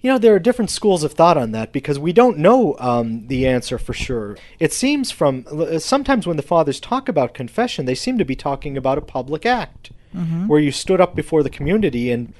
You 0.00 0.10
know, 0.10 0.16
there 0.16 0.34
are 0.34 0.38
different 0.38 0.70
schools 0.70 1.04
of 1.04 1.12
thought 1.12 1.36
on 1.36 1.52
that 1.52 1.70
because 1.70 1.98
we 1.98 2.14
don't 2.14 2.38
know 2.38 2.76
um, 2.78 3.26
the 3.26 3.46
answer 3.46 3.76
for 3.76 3.92
sure. 3.92 4.38
It 4.58 4.72
seems 4.72 5.10
from 5.10 5.44
sometimes 5.80 6.26
when 6.26 6.38
the 6.38 6.42
fathers 6.42 6.80
talk 6.80 7.06
about 7.06 7.34
confession, 7.34 7.84
they 7.84 7.94
seem 7.94 8.16
to 8.16 8.24
be 8.24 8.34
talking 8.34 8.78
about 8.78 8.96
a 8.96 9.02
public 9.02 9.44
act 9.44 9.90
mm-hmm. 10.16 10.46
where 10.46 10.60
you 10.60 10.72
stood 10.72 10.98
up 10.98 11.14
before 11.14 11.42
the 11.42 11.50
community 11.50 12.10
and 12.10 12.32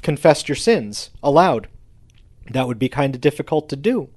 confessed 0.00 0.48
your 0.48 0.56
sins 0.56 1.10
aloud. 1.22 1.68
That 2.50 2.66
would 2.66 2.78
be 2.78 2.88
kind 2.88 3.14
of 3.14 3.20
difficult 3.20 3.68
to 3.68 3.76
do. 3.76 4.08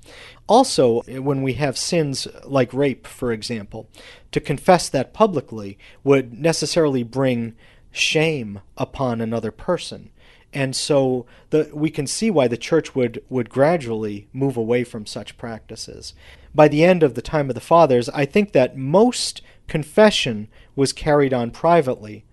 Also, 0.48 1.02
when 1.04 1.42
we 1.42 1.54
have 1.54 1.78
sins 1.78 2.28
like 2.46 2.74
rape, 2.74 3.08
for 3.08 3.32
example, 3.32 3.90
to 4.32 4.40
confess 4.40 4.90
that 4.90 5.14
publicly 5.14 5.78
would 6.04 6.40
necessarily 6.40 7.04
bring 7.04 7.56
shame 7.92 8.62
upon 8.78 9.20
another 9.22 9.52
person. 9.52 10.12
And 10.54 10.76
so 10.76 11.26
the, 11.50 11.70
we 11.74 11.90
can 11.90 12.08
see 12.08 12.30
why 12.30 12.48
the 12.48 12.58
church 12.58 12.94
would, 12.96 13.24
would 13.30 13.50
gradually 13.50 14.28
move 14.34 14.58
away 14.58 14.84
from 14.84 15.06
such 15.06 15.38
practices. 15.38 16.14
By 16.54 16.68
the 16.68 16.84
end 16.84 17.04
of 17.04 17.16
the 17.16 17.22
time 17.22 17.50
of 17.50 17.56
the 17.56 17.62
fathers, 17.62 18.10
I 18.10 18.26
think 18.26 18.52
that 18.52 18.78
most 18.78 19.42
confession 19.68 20.50
was 20.76 20.92
carried 20.92 21.34
on 21.34 21.52
privately, 21.52 22.26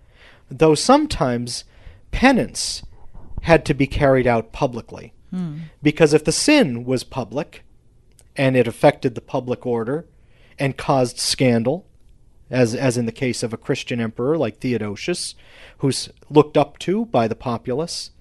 though 0.49 0.75
sometimes 0.75 1.63
penance 2.11 2.83
had 3.43 3.63
to 3.65 3.73
be 3.73 3.87
carried 3.87 4.27
out 4.27 4.51
publicly. 4.51 5.13
Hmm. 5.31 5.57
Because 5.81 6.13
if 6.13 6.23
the 6.23 6.31
sin 6.31 6.85
was 6.85 7.03
public 7.03 7.63
and 8.35 8.55
it 8.55 8.67
affected 8.67 9.15
the 9.15 9.21
public 9.21 9.65
order 9.65 10.05
and 10.57 10.77
caused 10.77 11.19
scandal, 11.19 11.85
as, 12.49 12.73
as 12.73 12.97
in 12.97 13.05
the 13.05 13.11
case 13.11 13.43
of 13.43 13.53
a 13.53 13.57
Christian 13.57 14.01
emperor 14.01 14.37
like 14.37 14.59
Theodosius, 14.59 15.35
who's 15.79 16.09
looked 16.29 16.57
up 16.57 16.79
to 16.79 17.05
by 17.05 17.27
the 17.27 17.35
populace, 17.35 18.11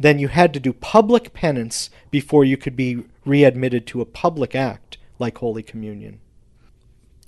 then 0.00 0.18
you 0.18 0.28
had 0.28 0.54
to 0.54 0.60
do 0.60 0.72
public 0.72 1.32
penance 1.32 1.90
before 2.10 2.44
you 2.44 2.56
could 2.56 2.76
be 2.76 3.04
readmitted 3.24 3.86
to 3.88 4.00
a 4.00 4.06
public 4.06 4.54
act 4.54 4.96
like 5.18 5.38
Holy 5.38 5.62
Communion. 5.62 6.20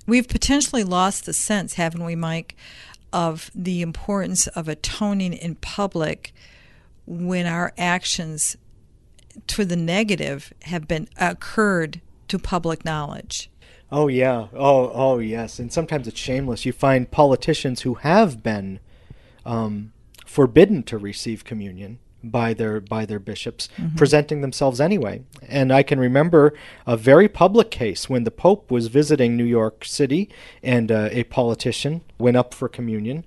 We've 0.07 0.29
potentially 0.29 0.85
lost 0.85 1.27
the 1.27 1.33
sense, 1.33 1.75
haven't 1.75 2.05
we, 2.05 2.17
Mike, 2.17 2.57
of 3.13 3.51
the 3.55 3.83
importance 3.83 4.47
of 4.49 4.69
atoning 4.69 5.35
in 5.35 5.57
public 5.57 6.33
when 7.07 7.47
our 7.47 7.73
actions 7.77 8.57
to 9.49 9.65
the 9.65 9.77
negative 9.77 10.53
have 10.63 10.87
been 10.89 11.09
occurred 11.19 12.01
to 12.29 12.39
public 12.39 12.85
knowledge. 12.85 13.51
Oh 13.93 14.09
yeah. 14.09 14.49
Oh 14.55 14.91
oh 14.95 15.19
yes. 15.19 15.59
And 15.59 15.73
sometimes 15.73 16.07
it's 16.07 16.19
shameless. 16.19 16.65
You 16.65 16.73
find 16.73 17.11
politicians 17.11 17.83
who 17.83 17.95
have 17.95 18.43
been 18.43 18.81
um, 19.45 19.93
forbidden 20.27 20.83
to 20.85 20.99
receive 20.99 21.45
communion 21.45 21.99
by 22.23 22.55
their 22.55 22.81
by 22.81 23.05
their 23.07 23.19
bishops 23.19 23.69
mm-hmm. 23.77 23.97
presenting 23.97 24.41
themselves 24.41 24.81
anyway. 24.81 25.23
And 25.47 25.73
I 25.73 25.83
can 25.83 25.99
remember 25.99 26.55
a 26.87 26.97
very 26.97 27.29
public 27.29 27.71
case 27.71 28.09
when 28.09 28.25
the 28.25 28.31
Pope 28.31 28.71
was 28.71 28.87
visiting 28.89 29.37
New 29.37 29.45
York 29.45 29.85
City 29.85 30.29
and 30.63 30.93
uh, 30.93 31.09
a 31.11 31.25
politician 31.25 32.03
went 32.19 32.37
up 32.37 32.55
for 32.55 32.69
communion 32.69 33.25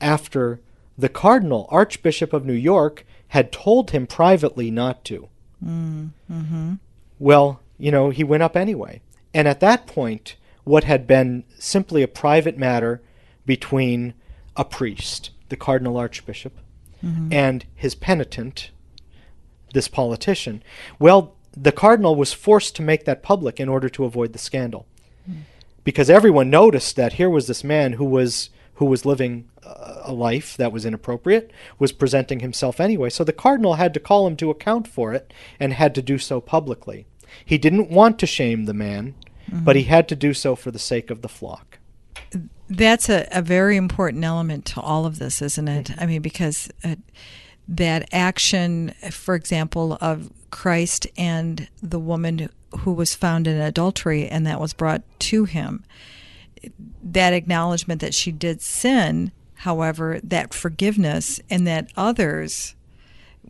after 0.00 0.60
the 0.96 1.08
Cardinal 1.08 1.66
Archbishop 1.70 2.32
of 2.32 2.44
New 2.44 2.52
York 2.52 3.04
had 3.28 3.52
told 3.52 3.90
him 3.90 4.06
privately 4.06 4.70
not 4.70 5.04
to. 5.04 5.28
Mm, 5.64 6.10
hmm 6.28 6.74
Well, 7.18 7.60
you 7.78 7.90
know, 7.90 8.10
he 8.10 8.24
went 8.24 8.42
up 8.42 8.56
anyway. 8.56 9.00
And 9.34 9.46
at 9.46 9.60
that 9.60 9.86
point, 9.86 10.36
what 10.64 10.84
had 10.84 11.06
been 11.06 11.44
simply 11.58 12.02
a 12.02 12.08
private 12.08 12.58
matter 12.58 13.00
between 13.46 14.14
a 14.56 14.64
priest, 14.64 15.30
the 15.48 15.56
cardinal 15.56 15.96
archbishop, 15.96 16.58
mm-hmm. 17.04 17.32
and 17.32 17.64
his 17.74 17.94
penitent, 17.94 18.70
this 19.72 19.88
politician, 19.88 20.62
well, 20.98 21.34
the 21.56 21.72
cardinal 21.72 22.14
was 22.14 22.32
forced 22.32 22.76
to 22.76 22.82
make 22.82 23.04
that 23.04 23.22
public 23.22 23.58
in 23.58 23.68
order 23.68 23.88
to 23.88 24.04
avoid 24.04 24.32
the 24.32 24.38
scandal. 24.38 24.86
Mm. 25.28 25.42
Because 25.84 26.10
everyone 26.10 26.50
noticed 26.50 26.96
that 26.96 27.14
here 27.14 27.30
was 27.30 27.46
this 27.46 27.64
man 27.64 27.94
who 27.94 28.04
was 28.04 28.50
who 28.78 28.84
was 28.84 29.04
living 29.04 29.48
a 29.64 30.12
life 30.12 30.56
that 30.56 30.70
was 30.70 30.86
inappropriate, 30.86 31.50
was 31.80 31.90
presenting 31.90 32.38
himself 32.38 32.78
anyway. 32.78 33.10
So 33.10 33.24
the 33.24 33.32
cardinal 33.32 33.74
had 33.74 33.92
to 33.94 34.00
call 34.00 34.26
him 34.26 34.36
to 34.36 34.50
account 34.50 34.86
for 34.86 35.12
it 35.12 35.32
and 35.58 35.72
had 35.72 35.96
to 35.96 36.02
do 36.02 36.16
so 36.16 36.40
publicly. 36.40 37.04
He 37.44 37.58
didn't 37.58 37.90
want 37.90 38.20
to 38.20 38.26
shame 38.26 38.66
the 38.66 38.74
man, 38.74 39.16
mm-hmm. 39.50 39.64
but 39.64 39.74
he 39.74 39.82
had 39.82 40.08
to 40.08 40.16
do 40.16 40.32
so 40.32 40.54
for 40.54 40.70
the 40.70 40.78
sake 40.78 41.10
of 41.10 41.22
the 41.22 41.28
flock. 41.28 41.80
That's 42.68 43.08
a, 43.08 43.26
a 43.32 43.42
very 43.42 43.76
important 43.76 44.22
element 44.24 44.64
to 44.66 44.80
all 44.80 45.06
of 45.06 45.18
this, 45.18 45.42
isn't 45.42 45.68
it? 45.68 45.86
Mm-hmm. 45.88 46.00
I 46.00 46.06
mean, 46.06 46.22
because 46.22 46.70
uh, 46.84 46.94
that 47.66 48.08
action, 48.12 48.94
for 49.10 49.34
example, 49.34 49.98
of 50.00 50.30
Christ 50.50 51.08
and 51.16 51.68
the 51.82 51.98
woman 51.98 52.48
who 52.80 52.92
was 52.92 53.16
found 53.16 53.48
in 53.48 53.60
adultery 53.60 54.28
and 54.28 54.46
that 54.46 54.60
was 54.60 54.72
brought 54.72 55.02
to 55.20 55.46
him 55.46 55.84
that 57.02 57.32
acknowledgement 57.32 58.00
that 58.00 58.14
she 58.14 58.32
did 58.32 58.62
sin, 58.62 59.32
however, 59.54 60.20
that 60.22 60.54
forgiveness 60.54 61.40
and 61.50 61.66
that 61.66 61.90
others 61.96 62.74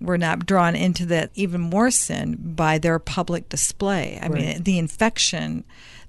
were 0.00 0.18
not 0.18 0.46
drawn 0.46 0.76
into 0.76 1.04
that 1.06 1.30
even 1.34 1.60
more 1.60 1.90
sin 1.90 2.36
by 2.40 2.78
their 2.78 2.98
public 2.98 3.48
display. 3.48 4.18
I 4.22 4.28
right. 4.28 4.32
mean, 4.32 4.62
the 4.62 4.78
infection 4.78 5.64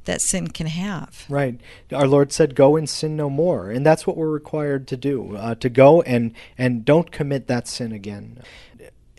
that 0.06 0.22
sin 0.22 0.48
can 0.48 0.68
have. 0.68 1.26
Right. 1.30 1.60
Our 1.94 2.08
Lord 2.08 2.32
said, 2.32 2.56
"Go 2.56 2.76
and 2.76 2.90
sin 2.90 3.16
no 3.16 3.30
more," 3.30 3.70
and 3.70 3.86
that's 3.86 4.08
what 4.08 4.18
we're 4.18 4.30
required 4.30 4.88
to 4.88 4.98
do: 4.98 5.36
uh, 5.36 5.56
to 5.56 5.70
go 5.70 6.02
and 6.02 6.34
and 6.58 6.86
don't 6.86 7.12
commit 7.12 7.48
that 7.48 7.68
sin 7.68 7.92
again. 7.92 8.40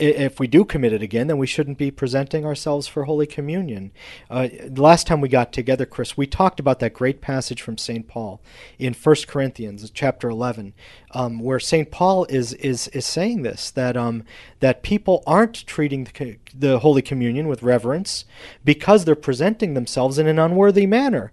If 0.01 0.41
we 0.41 0.47
do 0.47 0.65
commit 0.65 0.93
it 0.93 1.03
again, 1.03 1.27
then 1.27 1.39
we 1.39 1.47
shouldn't 1.47 1.79
be 1.79 1.91
presenting 1.91 2.45
ourselves 2.45 2.87
for 2.87 3.05
Holy 3.05 3.27
Communion. 3.27 3.93
Uh, 4.31 4.49
last 4.75 5.07
time 5.07 5.21
we 5.21 5.29
got 5.29 5.53
together, 5.53 5.85
Chris, 5.85 6.17
we 6.17 6.27
talked 6.27 6.59
about 6.59 6.79
that 6.81 6.95
great 6.95 7.21
passage 7.21 7.61
from 7.61 7.77
St. 7.77 8.09
Paul 8.09 8.41
in 8.79 8.95
1 8.95 9.17
Corinthians 9.27 9.89
chapter 9.91 10.31
11, 10.31 10.73
um, 11.13 11.41
where 11.41 11.61
St. 11.61 11.91
Paul 11.91 12.25
is, 12.27 12.55
is, 12.55 12.89
is 12.89 13.05
saying 13.05 13.43
this, 13.43 13.71
that, 13.71 13.97
um, 13.97 14.25
that 14.61 14.83
people 14.83 15.23
aren't 15.27 15.67
treating 15.67 16.05
the, 16.05 16.39
the 16.55 16.79
Holy 16.79 17.03
Communion 17.03 17.47
with 17.47 17.63
reverence 17.63 18.25
because 18.65 19.05
they're 19.05 19.15
presenting 19.15 19.75
themselves 19.75 20.19
in 20.19 20.27
an 20.27 20.39
unworthy 20.39 20.87
manner. 20.87 21.33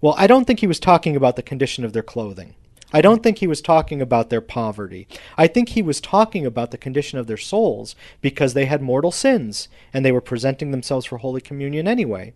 Well, 0.00 0.14
I 0.16 0.26
don't 0.26 0.46
think 0.46 0.60
he 0.60 0.66
was 0.66 0.80
talking 0.80 1.16
about 1.16 1.36
the 1.36 1.42
condition 1.42 1.84
of 1.84 1.92
their 1.92 2.02
clothing. 2.02 2.54
I 2.92 3.02
don't 3.02 3.22
think 3.22 3.38
he 3.38 3.46
was 3.46 3.60
talking 3.60 4.00
about 4.00 4.30
their 4.30 4.40
poverty. 4.40 5.06
I 5.36 5.46
think 5.46 5.70
he 5.70 5.82
was 5.82 6.00
talking 6.00 6.46
about 6.46 6.70
the 6.70 6.78
condition 6.78 7.18
of 7.18 7.26
their 7.26 7.36
souls 7.36 7.94
because 8.22 8.54
they 8.54 8.64
had 8.64 8.80
mortal 8.80 9.12
sins 9.12 9.68
and 9.92 10.04
they 10.04 10.12
were 10.12 10.22
presenting 10.22 10.70
themselves 10.70 11.04
for 11.04 11.18
holy 11.18 11.40
communion 11.40 11.86
anyway. 11.86 12.32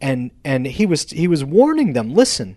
And 0.00 0.32
and 0.44 0.66
he 0.66 0.86
was 0.86 1.10
he 1.10 1.28
was 1.28 1.44
warning 1.44 1.92
them, 1.92 2.14
listen. 2.14 2.56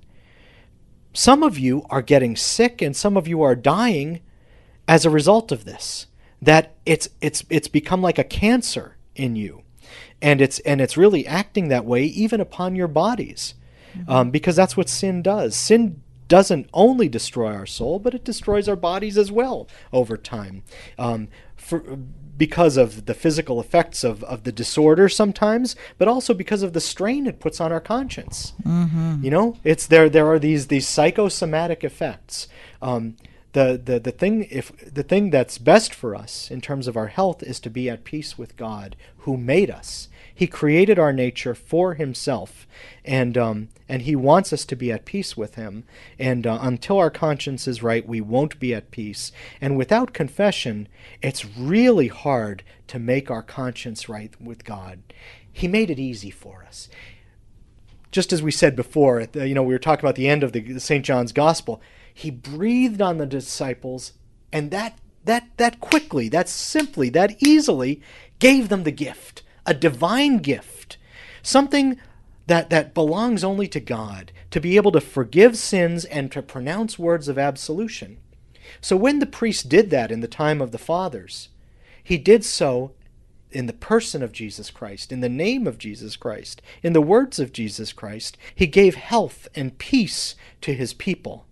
Some 1.14 1.44
of 1.44 1.58
you 1.58 1.86
are 1.90 2.02
getting 2.02 2.36
sick 2.36 2.82
and 2.82 2.96
some 2.96 3.16
of 3.16 3.28
you 3.28 3.42
are 3.42 3.56
dying 3.56 4.22
as 4.88 5.06
a 5.06 5.10
result 5.10 5.52
of 5.52 5.66
this. 5.66 6.08
That 6.42 6.76
it's 6.86 7.10
it's 7.22 7.44
it's 7.50 7.68
become 7.68 8.02
like 8.02 8.18
a 8.18 8.24
cancer 8.24 8.98
in 9.16 9.36
you. 9.36 9.62
And 10.20 10.42
it's 10.42 10.58
and 10.60 10.82
it's 10.82 10.98
really 10.98 11.28
acting 11.28 11.68
that 11.68 11.86
way 11.86 12.06
even 12.06 12.42
upon 12.42 12.76
your 12.76 12.88
bodies. 12.88 13.54
Um, 14.10 14.30
because 14.30 14.58
that's 14.58 14.76
what 14.76 14.90
sin 14.90 15.22
does. 15.22 15.56
Sin 15.56 16.02
doesn't 16.28 16.70
only 16.74 17.08
destroy 17.08 17.54
our 17.54 17.66
soul, 17.66 18.00
but 18.00 18.14
it 18.14 18.24
destroys 18.24 18.68
our 18.68 18.76
bodies 18.76 19.18
as 19.18 19.32
well 19.32 19.68
over 19.92 20.18
time. 20.18 20.64
Um, 20.98 21.28
for, 21.56 21.98
because 22.38 22.78
of 22.78 23.06
the 23.06 23.14
physical 23.14 23.60
effects 23.60 24.04
of, 24.04 24.24
of 24.26 24.44
the 24.44 24.52
disorder 24.52 25.08
sometimes, 25.08 25.76
but 25.98 26.08
also 26.08 26.34
because 26.34 26.64
of 26.64 26.74
the 26.74 26.82
strain 26.82 27.28
it 27.28 27.40
puts 27.40 27.62
on 27.62 27.72
our 27.72 27.80
conscience. 27.80 28.54
Mm-hmm. 28.64 29.24
You 29.24 29.32
know, 29.32 29.58
it's 29.64 29.88
there. 29.88 30.10
There 30.10 30.28
are 30.28 30.40
these 30.40 30.68
these 30.68 30.88
psychosomatic 30.88 31.84
effects. 31.84 32.48
Um, 32.82 33.16
the, 33.54 33.82
the 33.84 34.00
the 34.00 34.12
thing 34.12 34.48
if 34.52 34.94
the 34.94 35.04
thing 35.04 35.30
that's 35.30 35.58
best 35.58 35.94
for 35.94 36.14
us 36.14 36.52
in 36.52 36.60
terms 36.60 36.88
of 36.88 36.98
our 36.98 37.08
health 37.08 37.42
is 37.42 37.60
to 37.62 37.70
be 37.70 37.90
at 37.90 38.04
peace 38.04 38.38
with 38.38 38.58
God, 38.58 38.98
who 39.20 39.38
made 39.38 39.70
us 39.70 40.10
he 40.38 40.48
created 40.48 41.00
our 41.00 41.14
nature 41.14 41.56
for 41.56 41.94
Himself, 41.94 42.68
and 43.06 43.38
um, 43.38 43.70
and 43.88 44.02
He 44.02 44.18
wants 44.18 44.52
us 44.52 44.66
to 44.66 44.76
be 44.76 44.92
at 44.92 45.06
peace 45.06 45.38
with 45.38 45.56
Him. 45.56 45.86
And 46.20 46.46
uh, 46.46 46.60
until 46.62 46.98
our 46.98 47.10
conscience 47.10 47.70
is 47.70 47.82
right, 47.82 48.06
we 48.06 48.20
won't 48.20 48.60
be 48.60 48.74
at 48.74 48.92
peace. 48.92 49.32
And 49.62 49.78
without 49.78 50.14
confession, 50.14 50.90
it's 51.22 51.46
really 51.46 52.10
hard 52.10 52.64
to 52.88 53.00
make 53.00 53.32
our 53.32 53.42
conscience 53.42 54.10
right 54.10 54.40
with 54.42 54.66
God. 54.66 55.00
He 55.52 55.70
made 55.70 55.90
it 55.90 56.00
easy 56.00 56.32
for 56.32 56.66
us. 56.68 56.90
Just 58.12 58.34
as 58.34 58.44
we 58.44 58.52
said 58.52 58.76
before, 58.76 59.26
you 59.34 59.56
know, 59.56 59.64
we 59.64 59.74
were 59.74 59.80
talking 59.80 60.04
about 60.04 60.16
the 60.16 60.28
end 60.28 60.44
of 60.44 60.52
the 60.52 60.80
St. 60.80 61.06
John's 61.06 61.32
Gospel. 61.32 61.82
He 62.14 62.30
breathed 62.30 63.02
on 63.02 63.20
the 63.20 63.26
disciples, 63.26 64.12
and 64.52 64.70
that 64.72 65.00
that 65.24 65.48
that 65.56 65.80
quickly, 65.80 66.28
that 66.28 66.50
simply, 66.50 67.08
that 67.12 67.42
easily 67.42 68.02
gave 68.40 68.68
them 68.68 68.84
the 68.84 68.92
gift 68.92 69.44
a 69.66 69.74
divine 69.74 70.38
gift, 70.38 70.98
something 71.42 72.00
that, 72.48 72.70
that 72.70 72.94
belongs 72.94 73.44
only 73.44 73.68
to 73.68 73.80
God, 73.80 74.32
to 74.52 74.62
be 74.62 74.76
able 74.76 74.92
to 74.92 75.02
forgive 75.02 75.58
sins 75.58 76.06
and 76.06 76.32
to 76.32 76.42
pronounce 76.42 77.00
words 77.00 77.28
of 77.28 77.38
absolution. 77.38 78.18
So 78.82 78.96
when 78.96 79.20
the 79.20 79.26
priest 79.26 79.70
did 79.70 79.90
that 79.90 80.12
in 80.12 80.22
the 80.22 80.28
time 80.28 80.62
of 80.62 80.72
the 80.72 80.78
fathers, 80.78 81.50
he 82.04 82.18
did 82.18 82.44
so 82.44 82.92
in 83.52 83.68
the 83.68 83.74
person 83.74 84.22
of 84.22 84.32
Jesus 84.32 84.70
Christ, 84.70 85.12
in 85.12 85.22
the 85.22 85.30
name 85.30 85.66
of 85.66 85.78
Jesus 85.78 86.16
Christ, 86.16 86.62
in 86.84 86.94
the 86.94 87.02
words 87.02 87.40
of 87.40 87.54
Jesus 87.54 87.94
Christ. 87.94 88.38
He 88.54 88.68
gave 88.68 88.96
health 88.96 89.48
and 89.56 89.78
peace 89.78 90.36
to 90.62 90.74
his 90.74 90.94
people. 90.94 91.46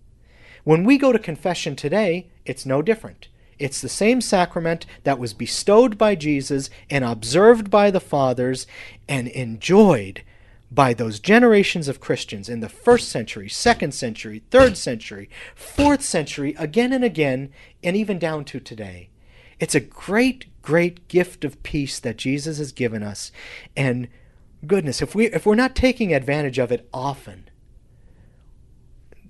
When 0.64 0.84
we 0.84 0.98
go 0.98 1.12
to 1.12 1.18
confession 1.18 1.76
today, 1.76 2.28
it's 2.44 2.66
no 2.66 2.82
different. 2.82 3.28
It's 3.58 3.80
the 3.80 3.88
same 3.88 4.20
sacrament 4.20 4.86
that 5.04 5.18
was 5.18 5.34
bestowed 5.34 5.96
by 5.96 6.14
Jesus 6.14 6.70
and 6.90 7.04
observed 7.04 7.70
by 7.70 7.90
the 7.90 8.00
fathers 8.00 8.66
and 9.08 9.28
enjoyed 9.28 10.22
by 10.70 10.92
those 10.92 11.20
generations 11.20 11.86
of 11.86 12.00
Christians 12.00 12.48
in 12.48 12.60
the 12.60 12.68
first 12.68 13.08
century, 13.08 13.48
second 13.48 13.94
century, 13.94 14.42
third 14.50 14.76
century, 14.76 15.30
fourth 15.54 16.02
century, 16.02 16.54
again 16.58 16.92
and 16.92 17.04
again, 17.04 17.52
and 17.82 17.96
even 17.96 18.18
down 18.18 18.44
to 18.46 18.58
today. 18.58 19.10
It's 19.60 19.76
a 19.76 19.80
great, 19.80 20.46
great 20.62 21.06
gift 21.06 21.44
of 21.44 21.62
peace 21.62 22.00
that 22.00 22.16
Jesus 22.16 22.58
has 22.58 22.72
given 22.72 23.04
us. 23.04 23.30
And 23.76 24.08
goodness, 24.66 25.00
if 25.00 25.14
we 25.14 25.26
if 25.26 25.46
we're 25.46 25.54
not 25.54 25.76
taking 25.76 26.12
advantage 26.12 26.58
of 26.58 26.72
it 26.72 26.88
often, 26.92 27.48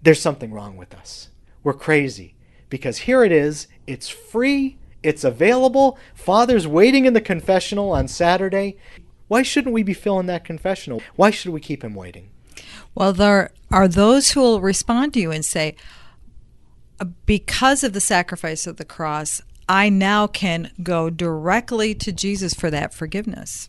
there's 0.03 0.21
something 0.21 0.51
wrong 0.51 0.77
with 0.77 0.95
us. 0.95 1.29
We're 1.63 1.75
crazy 1.75 2.34
because 2.69 2.99
here 2.99 3.25
it 3.25 3.33
is, 3.33 3.69
it's 3.87 4.09
free, 4.09 4.77
it's 5.03 5.25
available. 5.25 5.99
Father's 6.15 6.67
waiting 6.67 7.05
in 7.05 7.13
the 7.13 7.21
confessional 7.21 7.91
on 7.93 8.09
Saturday. 8.09 8.77
Why 9.29 9.43
shouldn't 9.43 9.75
we 9.75 9.83
be 9.83 9.95
filling 9.95 10.27
that 10.27 10.45
confessional? 10.45 11.03
Why 11.17 11.31
should 11.31 11.53
we 11.53 11.61
keep 11.61 11.83
him 11.83 11.95
waiting? 11.95 12.31
Well, 12.95 13.13
there 13.13 13.51
are 13.71 13.89
those 13.89 14.31
who 14.31 14.41
will 14.41 14.61
respond 14.61 15.15
to 15.15 15.21
you 15.21 15.31
and 15.31 15.45
say, 15.45 15.77
because 17.27 17.83
of 17.83 17.93
the 17.93 18.01
sacrifice 18.01 18.67
of 18.67 18.77
the 18.77 18.85
cross, 18.85 19.43
I 19.69 19.89
now 19.89 20.27
can 20.27 20.71
go 20.83 21.11
directly 21.11 21.95
to 21.97 22.13
Jesus 22.13 22.55
for 22.55 22.71
that 22.71 22.95
forgiveness. 22.95 23.69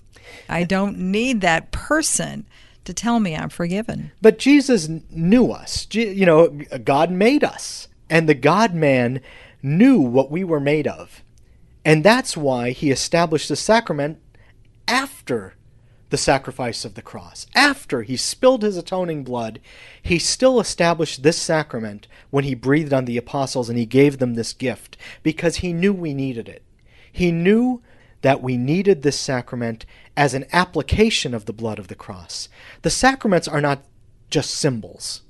I 0.49 0.63
don't 0.63 0.97
need 0.97 1.41
that 1.41 1.71
person 1.71 2.45
to 2.83 2.93
tell 2.93 3.19
me 3.19 3.35
I'm 3.35 3.49
forgiven. 3.49 4.11
But 4.21 4.37
Jesus 4.37 4.87
knew 5.09 5.51
us. 5.51 5.87
You 5.91 6.25
know, 6.25 6.47
God 6.83 7.11
made 7.11 7.43
us. 7.43 7.87
And 8.09 8.29
the 8.29 8.35
God 8.35 8.73
man 8.73 9.21
knew 9.61 9.99
what 9.99 10.31
we 10.31 10.43
were 10.43 10.59
made 10.59 10.87
of. 10.87 11.23
And 11.83 12.03
that's 12.03 12.35
why 12.35 12.71
he 12.71 12.91
established 12.91 13.49
the 13.49 13.55
sacrament 13.55 14.19
after 14.87 15.55
the 16.09 16.17
sacrifice 16.17 16.85
of 16.85 16.93
the 16.93 17.01
cross. 17.01 17.47
After 17.55 18.03
he 18.03 18.15
spilled 18.15 18.61
his 18.61 18.77
atoning 18.77 19.23
blood, 19.23 19.59
he 20.01 20.19
still 20.19 20.59
established 20.59 21.23
this 21.23 21.37
sacrament 21.37 22.07
when 22.29 22.43
he 22.43 22.55
breathed 22.55 22.93
on 22.93 23.05
the 23.05 23.17
apostles 23.17 23.69
and 23.69 23.77
he 23.77 23.85
gave 23.85 24.17
them 24.17 24.35
this 24.35 24.53
gift 24.53 24.97
because 25.23 25.57
he 25.57 25.73
knew 25.73 25.93
we 25.93 26.13
needed 26.13 26.47
it. 26.47 26.63
He 27.11 27.31
knew 27.31 27.81
that 28.21 28.41
we 28.41 28.57
needed 28.57 29.01
this 29.01 29.19
sacrament 29.19 29.85
as 30.15 30.33
an 30.33 30.45
application 30.51 31.33
of 31.33 31.45
the 31.45 31.53
blood 31.53 31.79
of 31.79 31.87
the 31.87 31.95
cross. 31.95 32.49
The 32.81 32.89
sacraments 32.89 33.47
are 33.47 33.61
not 33.61 33.83
just 34.29 34.51
symbols. 34.51 35.21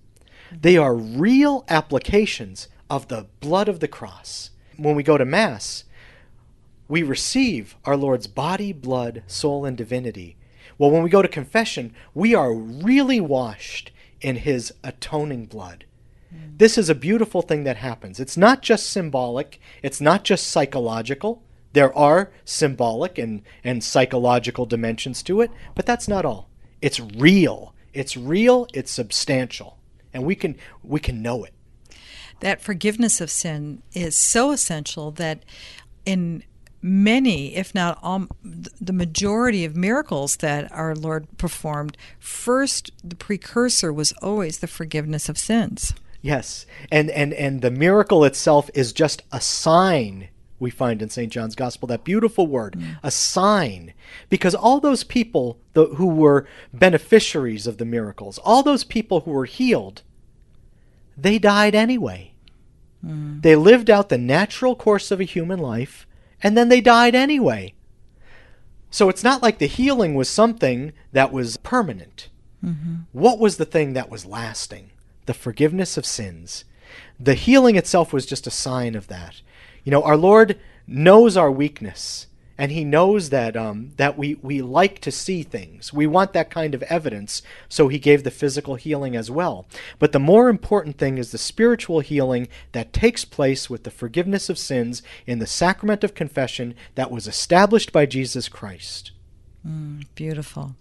They 0.52 0.78
are 0.78 0.96
real 0.96 1.66
applications 1.70 2.68
of 2.90 3.08
the 3.08 3.28
blood 3.40 3.68
of 3.68 3.80
the 3.80 3.88
cross. 3.88 4.52
When 4.78 4.96
we 4.96 5.04
go 5.04 5.18
to 5.18 5.26
Mass, 5.26 5.86
we 6.88 7.02
receive 7.02 7.76
our 7.86 7.98
Lord's 7.98 8.28
body, 8.28 8.72
blood, 8.72 9.24
soul, 9.28 9.66
and 9.66 9.76
divinity. 9.76 10.38
Well, 10.78 10.92
when 10.92 11.04
we 11.04 11.10
go 11.10 11.22
to 11.22 11.28
confession, 11.28 11.94
we 12.14 12.36
are 12.36 12.54
really 12.54 13.20
washed 13.20 13.92
in 14.22 14.38
His 14.38 14.74
atoning 14.84 15.46
blood. 15.46 15.86
Mm. 16.34 16.58
This 16.58 16.78
is 16.78 16.90
a 16.90 16.96
beautiful 16.96 17.42
thing 17.42 17.64
that 17.64 17.78
happens. 17.78 18.20
It's 18.20 18.38
not 18.38 18.62
just 18.62 18.90
symbolic, 18.90 19.60
it's 19.82 20.02
not 20.02 20.24
just 20.24 20.48
psychological. 20.48 21.42
There 21.74 21.96
are 21.98 22.32
symbolic 22.46 23.18
and, 23.18 23.42
and 23.64 23.84
psychological 23.84 24.66
dimensions 24.66 25.22
to 25.24 25.42
it, 25.42 25.52
but 25.74 25.86
that's 25.86 26.08
not 26.08 26.24
all. 26.24 26.50
It's 26.82 27.00
real. 27.00 27.74
It's 27.94 28.16
real, 28.16 28.68
it's 28.74 28.92
substantial 28.92 29.78
and 30.16 30.24
we 30.24 30.34
can 30.34 30.56
we 30.82 31.00
can 31.00 31.22
know 31.22 31.44
it. 31.44 31.54
That 32.40 32.62
forgiveness 32.62 33.22
of 33.22 33.30
sin 33.30 33.84
is 33.94 34.18
so 34.18 34.52
essential 34.52 35.12
that 35.12 35.44
in 36.06 36.44
many, 36.82 37.56
if 37.56 37.76
not 37.76 38.00
all, 38.02 38.28
the 38.44 38.94
majority 38.94 39.66
of 39.66 39.76
miracles 39.76 40.38
that 40.38 40.72
our 40.72 40.96
Lord 40.96 41.28
performed, 41.38 41.98
first 42.20 42.92
the 43.04 43.16
precursor 43.16 43.92
was 43.92 44.12
always 44.22 44.60
the 44.60 44.68
forgiveness 44.68 45.30
of 45.30 45.38
sins. 45.38 45.94
Yes, 46.22 46.66
and 46.92 47.12
and 47.12 47.34
and 47.34 47.62
the 47.62 47.72
miracle 47.72 48.24
itself 48.24 48.70
is 48.74 48.94
just 48.94 49.22
a 49.32 49.42
sign 49.42 50.30
we 50.66 50.72
find 50.72 51.02
in 51.02 51.10
St. 51.10 51.32
John's 51.32 51.54
Gospel, 51.54 51.88
that 51.88 52.04
beautiful 52.04 52.48
word, 52.48 52.74
mm. 52.74 52.98
a 53.04 53.12
sign. 53.12 53.94
Because 54.30 54.56
all 54.56 54.80
those 54.80 55.04
people 55.04 55.60
the, 55.74 55.86
who 55.86 56.08
were 56.08 56.48
beneficiaries 56.74 57.68
of 57.68 57.78
the 57.78 57.86
miracles, 57.86 58.40
all 58.40 58.64
those 58.64 58.84
people 58.84 59.22
who 59.22 59.32
were 59.32 59.46
healed, 59.46 60.02
they 61.16 61.38
died 61.38 61.76
anyway. 61.76 62.34
Mm. 63.06 63.44
They 63.44 63.56
lived 63.56 63.92
out 63.92 64.10
the 64.10 64.18
natural 64.18 64.76
course 64.76 65.12
of 65.12 65.20
a 65.20 65.26
human 65.26 65.60
life, 65.60 66.08
and 66.42 66.58
then 66.58 66.70
they 66.70 66.82
died 66.82 67.14
anyway. 67.14 67.76
So 68.90 69.08
it's 69.08 69.24
not 69.24 69.44
like 69.44 69.60
the 69.60 69.68
healing 69.68 70.16
was 70.16 70.30
something 70.30 70.94
that 71.12 71.32
was 71.32 71.58
permanent. 71.58 72.30
Mm-hmm. 72.66 72.96
What 73.12 73.38
was 73.38 73.58
the 73.58 73.66
thing 73.66 73.94
that 73.94 74.10
was 74.10 74.26
lasting? 74.26 74.90
The 75.28 75.34
forgiveness 75.36 75.98
of 75.98 76.06
sins. 76.06 76.66
The 77.20 77.34
healing 77.36 77.76
itself 77.76 78.12
was 78.12 78.26
just 78.26 78.48
a 78.48 78.52
sign 78.52 78.96
of 78.96 79.08
that. 79.08 79.42
You 79.86 79.92
know, 79.92 80.02
our 80.02 80.18
Lord 80.18 80.60
knows 80.88 81.38
our 81.38 81.52
weakness, 81.52 82.26
and 82.58 82.72
he 82.72 82.84
knows 82.84 83.30
that 83.30 83.56
um, 83.56 83.92
that 83.98 84.18
we, 84.18 84.34
we 84.42 84.64
like 84.64 85.00
to 85.02 85.12
see 85.12 85.44
things. 85.44 85.94
We 85.94 86.08
want 86.08 86.34
that 86.34 86.50
kind 86.50 86.74
of 86.74 86.82
evidence, 86.84 87.44
so 87.70 87.88
he 87.88 88.00
gave 88.00 88.24
the 88.24 88.32
physical 88.32 88.76
healing 88.76 89.16
as 89.16 89.30
well. 89.30 89.68
But 90.00 90.12
the 90.12 90.20
more 90.20 90.50
important 90.50 90.98
thing 90.98 91.20
is 91.20 91.32
the 91.32 91.38
spiritual 91.38 92.00
healing 92.00 92.48
that 92.72 92.94
takes 92.94 93.26
place 93.26 93.70
with 93.70 93.84
the 93.84 93.92
forgiveness 93.92 94.50
of 94.50 94.58
sins 94.58 95.04
in 95.28 95.38
the 95.38 95.46
sacrament 95.46 96.04
of 96.04 96.16
confession 96.16 96.74
that 96.96 97.12
was 97.12 97.28
established 97.28 97.92
by 97.92 98.08
Jesus 98.08 98.50
Christ. 98.50 99.12
Mm, 99.66 100.06
beautiful. 100.14 100.76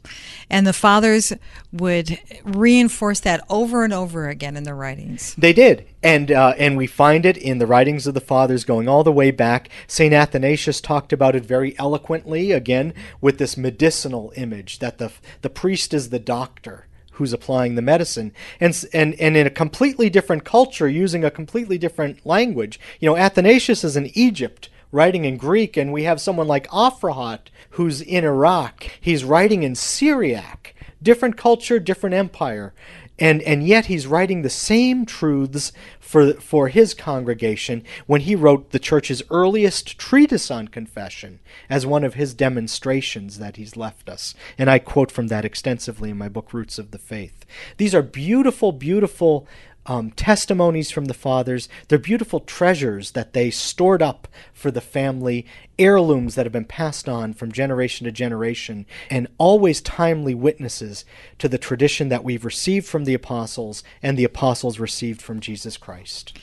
And 0.51 0.67
the 0.67 0.75
fathers 0.75 1.33
would 1.73 2.19
reinforce 2.45 3.21
that 3.21 3.43
over 3.49 3.83
and 3.83 3.95
over 3.95 4.29
again 4.29 4.57
in 4.57 4.65
their 4.65 4.75
writings. 4.75 5.35
They 5.37 5.55
did. 5.55 5.87
And, 6.03 6.31
uh, 6.31 6.53
and 6.59 6.77
we 6.77 6.87
find 6.87 7.25
it 7.25 7.39
in 7.39 7.59
the 7.59 7.67
writings 7.67 8.07
of 8.07 8.13
the 8.13 8.21
fathers 8.21 8.65
going 8.65 8.87
all 8.87 9.03
the 9.03 9.13
way 9.13 9.31
back. 9.31 9.71
St. 9.87 10.13
Athanasius 10.13 10.83
talked 10.83 11.15
about 11.15 11.35
it 11.35 11.47
very 11.47 11.79
eloquently, 11.79 12.53
again, 12.53 12.93
with 13.23 13.39
this 13.39 13.57
medicinal 13.57 14.33
image 14.37 14.81
that 14.81 14.99
the, 14.99 15.13
the 15.41 15.51
priest 15.51 15.95
is 15.95 16.11
the 16.11 16.19
doctor 16.19 16.87
who's 17.13 17.33
applying 17.33 17.77
the 17.77 17.83
medicine 17.83 18.33
and 18.59 18.85
and 18.93 19.15
and 19.21 19.37
in 19.37 19.47
a 19.47 19.51
completely 19.51 20.11
different 20.11 20.45
culture 20.45 20.89
using 20.89 21.25
a 21.25 21.31
completely 21.31 21.79
different 21.79 22.25
language 22.27 22.81
you 22.99 23.09
know 23.09 23.17
athanasius 23.17 23.85
is 23.85 23.97
in 23.97 24.11
egypt 24.15 24.69
writing 24.95 25.25
in 25.25 25.37
Greek, 25.37 25.77
and 25.77 25.93
we 25.93 26.05
have 26.05 26.21
someone 26.21 26.47
like 26.47 26.69
Aphrahat 26.69 27.49
who's 27.71 28.01
in 28.01 28.25
Iraq. 28.25 28.87
He's 29.01 29.25
writing 29.25 29.65
in 29.65 29.75
Syriac. 29.75 30.75
Different 31.03 31.37
culture, 31.37 31.81
different 31.81 32.15
empire. 32.15 32.73
And, 33.19 33.43
and 33.43 33.67
yet 33.67 33.87
he's 33.87 34.07
writing 34.07 34.43
the 34.43 34.51
same 34.51 35.05
truths 35.05 35.73
for, 36.01 36.35
for 36.35 36.69
his 36.69 36.95
congregation 36.95 37.83
when 38.07 38.23
he 38.23 38.37
wrote 38.37 38.71
the 38.71 38.79
church's 38.79 39.23
earliest 39.31 39.99
treatise 39.99 40.51
on 40.51 40.69
confession 40.69 41.41
as 41.69 41.85
one 41.87 42.05
of 42.05 42.15
his 42.15 42.33
demonstrations 42.33 43.39
that 43.39 43.57
he's 43.57 43.77
left 43.77 44.09
us. 44.09 44.35
And 44.57 44.71
I 44.71 44.79
quote 44.79 45.11
from 45.11 45.27
that 45.29 45.45
extensively 45.45 46.11
in 46.11 46.19
my 46.19 46.29
book, 46.29 46.53
Roots 46.53 46.79
of 46.79 46.93
the 46.93 46.99
Faith. 46.99 47.45
These 47.77 47.95
are 47.95 48.03
beautiful, 48.03 48.71
beautiful 48.71 49.47
um, 49.87 50.11
testimonies 50.13 50.91
from 50.91 51.07
the 51.07 51.15
fathers. 51.15 51.69
They're 51.89 51.99
beautiful 51.99 52.41
treasures 52.41 53.13
that 53.13 53.33
they 53.33 53.51
stored 53.51 54.03
up 54.03 54.29
for 54.53 54.71
the 54.71 54.81
family, 54.81 55.47
heirlooms 55.79 56.35
that 56.35 56.47
have 56.47 56.53
been 56.53 56.65
passed 56.65 57.09
on 57.09 57.35
from 57.35 57.53
generation 57.53 58.05
to 58.05 58.13
generation, 58.13 58.87
and 59.11 59.29
always 59.39 59.81
timely 59.81 60.35
witnesses 60.35 61.05
to 61.39 61.49
the 61.49 61.59
tradition 61.59 62.09
that 62.09 62.25
we've 62.25 62.45
received 62.45 62.87
from 62.87 63.05
the 63.05 63.15
apostles 63.15 63.83
and 64.03 64.17
the 64.17 64.25
apostles 64.25 64.79
received 64.79 65.21
from 65.21 65.41
Jesus 65.41 65.77
Christ. 65.77 66.39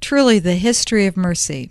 Truly, 0.00 0.38
the 0.38 0.54
history 0.54 1.06
of 1.06 1.16
mercy. 1.16 1.70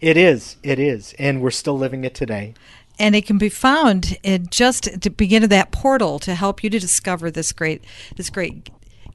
It 0.00 0.16
is, 0.16 0.56
it 0.62 0.78
is, 0.78 1.14
and 1.18 1.42
we're 1.42 1.50
still 1.50 1.76
living 1.76 2.04
it 2.04 2.14
today 2.14 2.54
and 2.98 3.16
it 3.16 3.26
can 3.26 3.38
be 3.38 3.48
found 3.48 4.16
in 4.22 4.46
just 4.48 5.00
to 5.00 5.10
begin 5.10 5.42
of 5.42 5.50
that 5.50 5.72
portal 5.72 6.18
to 6.20 6.34
help 6.34 6.62
you 6.62 6.70
to 6.70 6.78
discover 6.78 7.30
this 7.30 7.52
great 7.52 7.84
this 8.16 8.30
great 8.30 8.70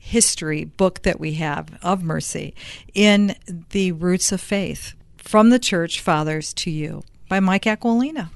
history 0.07 0.63
book 0.63 1.01
that 1.01 1.19
we 1.19 1.33
have 1.33 1.77
of 1.83 2.01
mercy 2.01 2.53
in 2.93 3.35
the 3.71 3.91
Roots 3.91 4.31
of 4.31 4.39
Faith 4.39 4.93
from 5.17 5.49
the 5.49 5.59
Church 5.59 5.99
Fathers 5.99 6.53
to 6.53 6.71
You 6.71 7.03
by 7.27 7.41
Mike 7.41 7.67
Aquilina. 7.67 8.31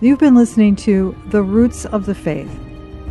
You've 0.00 0.18
been 0.18 0.34
listening 0.34 0.74
to 0.76 1.14
The 1.28 1.44
Roots 1.44 1.84
of 1.86 2.06
the 2.06 2.14
Faith 2.14 2.52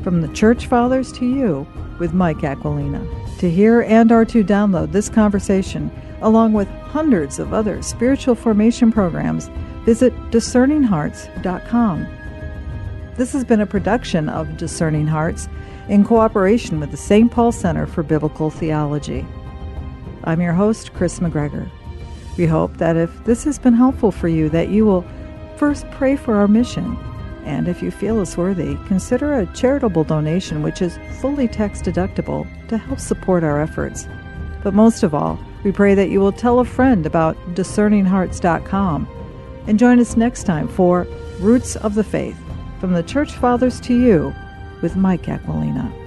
from 0.04 0.20
the 0.20 0.28
Church 0.34 0.68
Fathers 0.68 1.14
to 1.14 1.26
You 1.26 1.66
with 2.00 2.14
Mike 2.14 2.44
Aquilina. 2.44 3.08
To 3.40 3.50
hear 3.50 3.84
and 3.84 4.12
or 4.12 4.26
to 4.26 4.44
download 4.44 4.92
this 4.92 5.08
conversation, 5.08 5.90
along 6.22 6.52
with 6.52 6.68
hundreds 6.68 7.40
of 7.40 7.54
other 7.54 7.82
spiritual 7.82 8.36
formation 8.36 8.92
programs, 8.92 9.48
visit 9.86 10.14
discerninghearts.com. 10.32 12.21
This 13.18 13.34
has 13.34 13.44
been 13.44 13.60
a 13.60 13.66
production 13.66 14.30
of 14.30 14.56
Discerning 14.56 15.06
Hearts 15.06 15.50
in 15.90 16.06
cooperation 16.06 16.80
with 16.80 16.92
the 16.92 16.98
St. 16.98 17.30
Paul 17.30 17.52
Center 17.52 17.86
for 17.86 18.04
Biblical 18.04 18.50
Theology. 18.50 19.28
I'm 20.24 20.40
your 20.40 20.54
host, 20.54 20.94
Chris 20.94 21.20
McGregor. 21.20 21.70
We 22.38 22.46
hope 22.46 22.78
that 22.78 22.96
if 22.96 23.26
this 23.26 23.44
has 23.44 23.60
been 23.60 23.74
helpful 23.74 24.14
for 24.14 24.30
you, 24.30 24.48
that 24.50 24.70
you 24.70 24.86
will 24.86 25.06
first 25.58 25.92
pray 25.92 26.16
for 26.16 26.36
our 26.36 26.48
mission, 26.48 26.98
and 27.44 27.68
if 27.68 27.84
you 27.84 27.92
feel 27.92 28.22
us 28.22 28.38
worthy, 28.38 28.78
consider 28.88 29.34
a 29.34 29.54
charitable 29.54 30.06
donation 30.06 30.64
which 30.64 30.82
is 30.82 30.98
fully 31.20 31.50
tax 31.50 31.82
deductible 31.82 32.48
to 32.70 32.78
help 32.78 33.00
support 33.00 33.44
our 33.44 33.62
efforts. 33.62 34.08
But 34.64 34.74
most 34.74 35.04
of 35.04 35.14
all, 35.14 35.38
we 35.66 35.74
pray 35.74 35.96
that 35.96 36.10
you 36.10 36.22
will 36.22 36.32
tell 36.32 36.60
a 36.60 36.66
friend 36.66 37.06
about 37.06 37.36
discerninghearts.com 37.56 39.08
and 39.68 39.78
join 39.78 40.00
us 40.00 40.16
next 40.16 40.44
time 40.44 40.70
for 40.70 41.06
Roots 41.40 41.76
of 41.76 41.96
the 41.96 42.06
Faith 42.06 42.38
from 42.82 42.94
the 42.94 43.04
Church 43.04 43.34
Fathers 43.34 43.80
to 43.82 43.94
You 43.94 44.34
with 44.82 44.96
Mike 44.96 45.30
Aquilina. 45.30 46.01